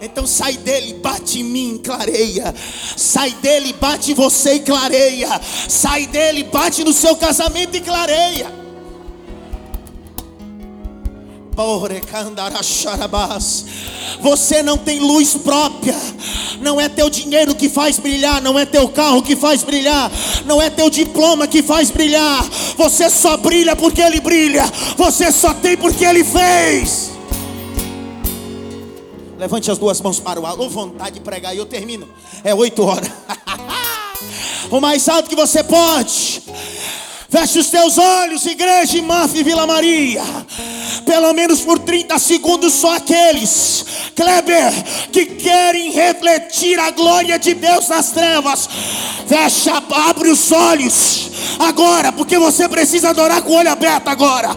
Então 0.05 0.27
sai 0.27 0.53
dele, 0.57 0.93
bate 0.93 1.39
em 1.39 1.43
mim, 1.43 1.81
clareia. 1.83 2.53
Sai 2.95 3.31
dele, 3.41 3.73
bate 3.73 4.11
em 4.11 4.13
você 4.13 4.55
e 4.55 4.59
clareia. 4.59 5.41
Sai 5.67 6.05
dele, 6.05 6.43
bate 6.43 6.83
no 6.83 6.93
seu 6.93 7.15
casamento 7.15 7.75
e 7.75 7.81
clareia. 7.81 8.65
Você 14.21 14.61
não 14.61 14.77
tem 14.77 14.99
luz 14.99 15.35
própria. 15.35 15.95
Não 16.61 16.79
é 16.79 16.87
teu 16.89 17.09
dinheiro 17.09 17.55
que 17.55 17.69
faz 17.69 17.97
brilhar, 17.97 18.41
não 18.41 18.59
é 18.59 18.65
teu 18.65 18.87
carro 18.89 19.21
que 19.21 19.35
faz 19.35 19.63
brilhar, 19.63 20.11
não 20.45 20.61
é 20.61 20.69
teu 20.69 20.89
diploma 20.89 21.47
que 21.47 21.63
faz 21.63 21.89
brilhar. 21.89 22.45
Você 22.77 23.09
só 23.09 23.37
brilha 23.37 23.75
porque 23.75 24.01
ele 24.01 24.19
brilha. 24.19 24.65
Você 24.97 25.31
só 25.31 25.53
tem 25.53 25.77
porque 25.77 26.05
ele 26.05 26.23
fez. 26.23 27.14
Levante 29.37 29.69
as 29.69 29.77
duas 29.77 29.99
mãos 30.01 30.19
para 30.19 30.39
o 30.39 30.45
alto. 30.45 30.69
Vontade 30.69 31.15
de 31.15 31.19
pregar 31.21 31.53
e 31.53 31.57
eu 31.57 31.65
termino. 31.65 32.07
É 32.43 32.53
oito 32.53 32.83
horas. 32.83 33.09
o 34.71 34.79
mais 34.79 35.07
alto 35.09 35.29
que 35.29 35.35
você 35.35 35.63
pode. 35.63 36.43
Feche 37.29 37.59
os 37.59 37.67
teus 37.67 37.97
olhos, 37.97 38.45
igreja 38.45 39.01
Maf 39.01 39.33
Vila 39.43 39.67
Maria. 39.67 40.23
Pelo 41.05 41.33
menos 41.33 41.61
por 41.61 41.79
30 41.79 42.17
segundos, 42.17 42.73
só 42.73 42.95
aqueles, 42.95 43.85
Kleber, 44.15 44.71
que 45.11 45.25
querem 45.25 45.91
refletir 45.91 46.79
a 46.79 46.91
glória 46.91 47.37
de 47.37 47.53
Deus 47.53 47.89
nas 47.89 48.11
trevas. 48.11 48.69
Fecha, 49.27 49.83
abre 50.07 50.29
os 50.29 50.51
olhos 50.51 51.29
agora, 51.59 52.11
porque 52.11 52.37
você 52.37 52.69
precisa 52.69 53.09
adorar 53.09 53.41
com 53.41 53.51
o 53.51 53.55
olho 53.55 53.69
aberto 53.69 54.07
agora. 54.07 54.55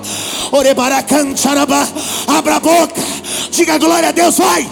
Abra 2.28 2.56
a 2.56 2.60
boca, 2.60 3.00
diga 3.50 3.78
glória 3.78 4.08
a 4.08 4.12
Deus, 4.12 4.38
vai, 4.38 4.70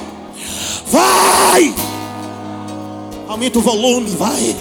vai. 0.86 1.74
Aumenta 3.28 3.58
o 3.58 3.62
volume, 3.62 4.10
vai. 4.10 4.54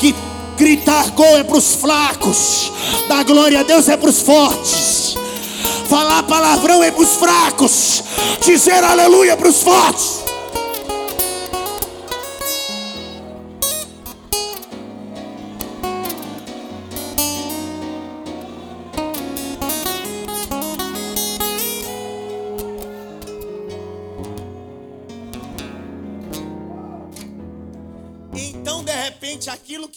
Que 0.00 0.14
Gritar 0.60 1.10
gol 1.12 1.38
é 1.38 1.42
para 1.42 1.56
os 1.56 1.74
fracos. 1.74 2.70
Dar 3.08 3.24
glória 3.24 3.60
a 3.60 3.62
Deus 3.62 3.88
é 3.88 3.96
para 3.96 4.10
os 4.10 4.20
fortes. 4.20 5.16
Falar 5.88 6.22
palavrão 6.24 6.84
é 6.84 6.90
para 6.90 7.00
os 7.00 7.14
fracos. 7.14 8.04
Dizer 8.44 8.84
aleluia 8.84 9.38
para 9.38 9.48
os 9.48 9.62
fortes. 9.62 10.20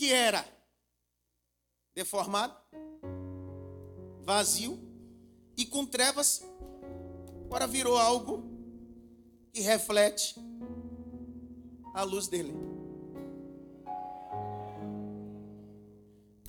Que 0.03 0.11
era 0.11 0.45
deformado, 1.95 2.53
vazio 4.21 4.77
e 5.55 5.65
com 5.65 5.85
trevas, 5.85 6.43
agora 7.45 7.65
virou 7.65 7.97
algo 7.97 8.43
que 9.53 9.61
reflete 9.61 10.35
a 11.93 12.03
luz 12.03 12.27
dele. 12.27 12.53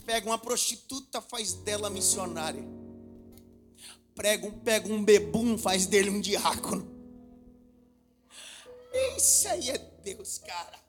Pega 0.05 0.27
uma 0.27 0.39
prostituta, 0.39 1.23
faz 1.23 1.53
dela 1.53 1.89
missionária. 1.89 2.65
Prega 4.17 4.51
pega 4.65 4.93
um 4.93 5.05
bebum, 5.05 5.57
faz 5.57 5.87
dele 5.87 6.11
um 6.11 6.21
diácono. 6.21 6.93
Isso 9.17 9.47
aí 9.47 9.71
é 9.71 9.79
Deus, 9.79 10.39
cara. 10.39 10.84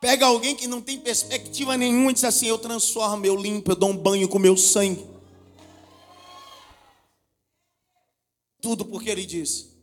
Pega 0.00 0.26
alguém 0.26 0.54
que 0.54 0.66
não 0.66 0.82
tem 0.82 1.00
perspectiva 1.00 1.76
nenhuma 1.76 2.10
e 2.10 2.14
diz 2.14 2.24
assim: 2.24 2.46
Eu 2.46 2.58
transformo, 2.58 3.24
eu 3.24 3.34
limpo, 3.34 3.72
eu 3.72 3.76
dou 3.76 3.90
um 3.90 3.96
banho 3.96 4.28
com 4.28 4.38
meu 4.38 4.56
sangue. 4.56 5.06
Tudo 8.60 8.84
porque 8.84 9.08
ele 9.08 9.24
diz: 9.24 9.74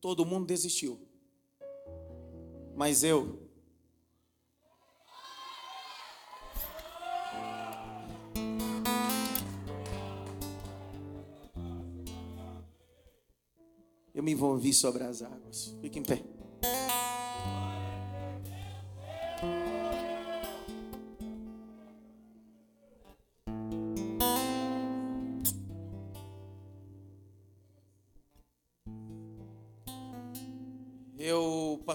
Todo 0.00 0.26
mundo 0.26 0.46
desistiu, 0.46 1.00
mas 2.76 3.02
eu. 3.02 3.48
Eu 14.12 14.22
me 14.22 14.32
envolvi 14.32 14.74
sobre 14.74 15.04
as 15.04 15.22
águas. 15.22 15.74
Fique 15.80 15.98
em 15.98 16.02
pé. 16.02 16.22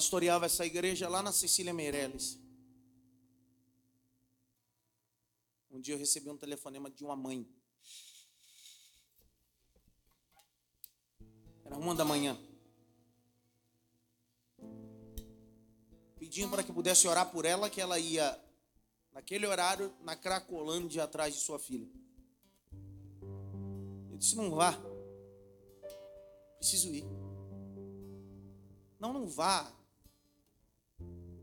Pastoreava 0.05 0.45
essa 0.45 0.63
igreja 0.63 1.09
lá 1.09 1.23
na 1.23 1.31
Cecília 1.31 1.73
Meirelles. 1.73 2.39
Um 5.71 5.81
dia 5.81 5.95
eu 5.95 5.97
recebi 5.97 6.29
um 6.29 6.37
telefonema 6.37 6.91
de 6.91 7.03
uma 7.03 7.15
mãe. 7.15 7.49
Era 11.63 11.75
uma 11.75 11.95
da 11.95 12.05
manhã. 12.05 12.37
Pedindo 16.19 16.51
para 16.51 16.61
que 16.61 16.71
pudesse 16.71 17.07
orar 17.07 17.31
por 17.31 17.43
ela, 17.43 17.67
que 17.67 17.81
ela 17.81 17.97
ia, 17.97 18.39
naquele 19.11 19.47
horário, 19.47 19.91
na 20.01 20.15
Cracolândia, 20.15 21.03
atrás 21.03 21.33
de 21.33 21.39
sua 21.39 21.57
filha. 21.57 21.89
Eu 24.11 24.17
disse: 24.17 24.35
Não 24.35 24.51
vá. 24.51 24.77
Preciso 26.59 26.93
ir. 26.93 27.05
Não, 28.99 29.11
não 29.11 29.27
vá. 29.27 29.75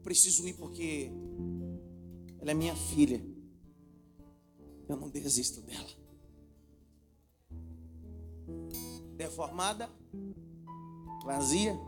Preciso 0.03 0.47
ir 0.47 0.55
porque 0.55 1.11
ela 2.41 2.51
é 2.51 2.55
minha 2.55 2.75
filha. 2.75 3.25
Eu 4.89 4.97
não 4.97 5.09
desisto 5.09 5.63
dela. 5.63 5.89
Deformada, 9.17 9.89
vazia 11.25 11.79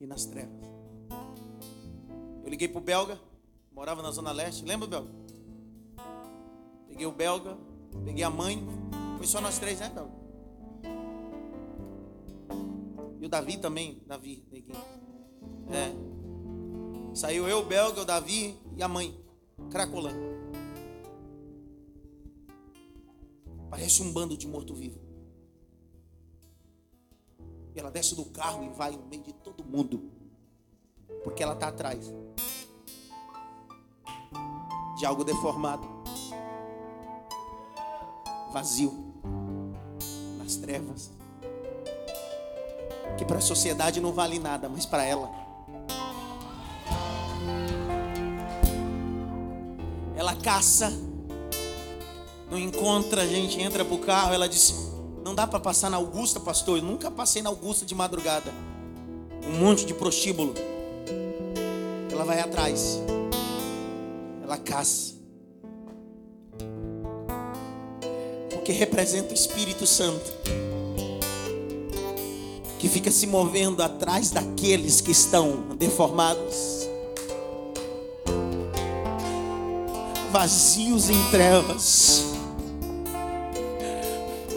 e 0.00 0.06
nas 0.06 0.24
trevas. 0.24 0.66
Eu 2.42 2.48
liguei 2.48 2.66
pro 2.66 2.80
belga, 2.80 3.20
morava 3.70 4.02
na 4.02 4.10
zona 4.10 4.32
leste, 4.32 4.64
lembra 4.64 4.88
belga? 4.88 5.10
Peguei 6.88 7.06
o 7.06 7.12
belga, 7.12 7.58
peguei 8.04 8.24
a 8.24 8.30
mãe, 8.30 8.66
foi 9.18 9.26
só 9.26 9.40
nós 9.40 9.58
três, 9.58 9.78
né, 9.78 9.90
belga? 9.90 10.19
E 13.20 13.26
o 13.26 13.28
Davi 13.28 13.58
também, 13.58 14.02
Davi, 14.06 14.42
neguinho. 14.50 14.80
É. 15.68 17.14
Saiu 17.14 17.46
eu, 17.46 17.58
o 17.58 17.64
belga, 17.66 18.00
o 18.00 18.04
Davi 18.04 18.58
e 18.74 18.82
a 18.82 18.88
mãe, 18.88 19.14
cracolando. 19.70 20.18
Parece 23.68 24.02
um 24.02 24.10
bando 24.10 24.38
de 24.38 24.48
morto-vivo. 24.48 24.98
E 27.74 27.78
ela 27.78 27.90
desce 27.90 28.14
do 28.14 28.24
carro 28.24 28.64
e 28.64 28.70
vai 28.70 28.92
no 28.92 29.06
meio 29.06 29.22
de 29.22 29.34
todo 29.34 29.62
mundo. 29.64 30.10
Porque 31.22 31.42
ela 31.42 31.52
está 31.52 31.68
atrás 31.68 32.10
de 34.96 35.04
algo 35.06 35.24
deformado, 35.24 35.86
vazio, 38.52 38.92
nas 40.38 40.56
trevas. 40.56 41.19
Que 43.16 43.24
para 43.24 43.38
a 43.38 43.40
sociedade 43.40 44.00
não 44.00 44.12
vale 44.12 44.38
nada, 44.38 44.68
mas 44.68 44.86
para 44.86 45.04
ela. 45.04 45.30
Ela 50.16 50.34
caça 50.34 50.92
não 52.50 52.58
encontra, 52.58 53.22
a 53.22 53.26
gente 53.26 53.60
entra 53.60 53.84
pro 53.84 53.98
carro, 53.98 54.34
ela 54.34 54.48
disse: 54.48 54.74
"Não 55.24 55.34
dá 55.34 55.46
para 55.46 55.60
passar 55.60 55.88
na 55.88 55.96
Augusta, 55.96 56.40
pastor. 56.40 56.78
Eu 56.78 56.84
nunca 56.84 57.10
passei 57.10 57.40
na 57.40 57.48
Augusta 57.48 57.86
de 57.86 57.94
madrugada. 57.94 58.52
Um 59.46 59.58
monte 59.58 59.86
de 59.86 59.94
prostíbulo. 59.94 60.54
Ela 62.10 62.24
vai 62.24 62.40
atrás. 62.40 63.00
Ela 64.42 64.58
caça. 64.58 65.14
Porque 68.50 68.72
representa 68.72 69.30
o 69.30 69.34
Espírito 69.34 69.86
Santo. 69.86 70.30
Fica 72.90 73.10
se 73.10 73.26
movendo 73.26 73.82
atrás 73.82 74.30
daqueles 74.30 75.00
que 75.00 75.10
estão 75.10 75.64
deformados. 75.78 76.88
Vazios 80.32 81.08
em 81.10 81.30
trevas 81.30 82.30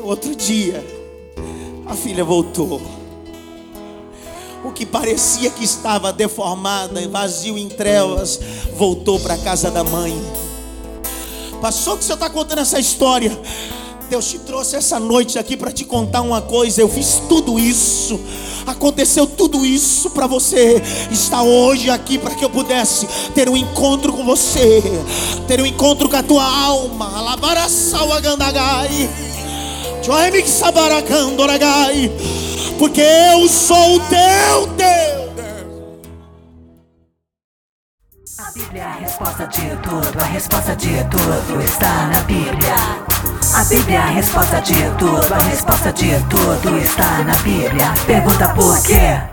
outro 0.04 0.36
dia, 0.36 0.84
a 1.86 1.96
filha 1.96 2.24
voltou. 2.24 2.82
O 4.64 4.72
que 4.72 4.86
parecia 4.86 5.50
que 5.50 5.64
estava 5.64 6.14
deformada, 6.14 7.06
vazio 7.10 7.58
em 7.58 7.68
trevas, 7.68 8.40
voltou 8.76 9.20
para 9.20 9.34
a 9.34 9.38
casa 9.38 9.70
da 9.72 9.84
mãe. 9.84 10.14
Passou 11.62 11.98
que 11.98 12.04
você 12.04 12.14
está 12.14 12.30
contando 12.30 12.60
essa 12.60 12.80
história. 12.80 13.38
Deus 14.14 14.30
te 14.30 14.38
trouxe 14.38 14.76
essa 14.76 15.00
noite 15.00 15.40
aqui 15.40 15.58
para 15.58 15.72
te 15.72 15.86
contar 15.86 16.22
uma 16.22 16.40
coisa. 16.40 16.80
Eu 16.80 16.88
fiz 16.88 17.20
tudo 17.28 17.58
isso. 17.58 18.20
Aconteceu 18.68 19.26
tudo 19.26 19.66
isso 19.66 20.12
para 20.12 20.28
você 20.28 20.80
estar 21.10 21.42
hoje 21.42 21.90
aqui 21.90 22.20
para 22.20 22.36
que 22.36 22.46
eu 22.46 22.50
pudesse 22.52 23.08
ter 23.34 23.50
um 23.50 23.58
encontro 23.58 24.14
com 24.14 24.24
você, 24.24 24.84
ter 25.48 25.60
um 25.60 25.66
encontro 25.66 26.08
com 26.08 26.16
a 26.16 26.22
tua 26.22 26.46
alma. 26.46 27.10
Salvagandagai. 27.68 29.10
Porque 32.78 33.02
eu 33.02 33.50
sou 33.50 33.96
o 33.96 34.00
teu 34.02 34.68
Deus. 34.78 35.24
A 38.38 38.52
Bíblia 38.52 38.84
é 38.84 38.86
a 38.86 38.94
resposta 38.94 39.48
de 39.48 39.76
tudo, 39.78 40.20
a 40.20 40.26
resposta 40.26 40.76
de 40.76 41.04
tudo 41.10 41.64
está 41.64 42.08
na 42.08 42.20
Bíblia. 42.22 43.03
A 43.56 43.64
Bíblia 43.66 43.98
é 43.98 44.02
a 44.02 44.06
resposta 44.08 44.62
de 44.62 44.76
tudo, 44.98 45.34
a 45.34 45.40
resposta 45.50 45.92
de 45.94 46.12
tudo 46.30 46.78
está 46.78 47.24
na 47.24 47.36
Bíblia. 47.38 47.94
Pergunta 48.06 48.50
por 48.50 48.82
quê? 48.84 49.33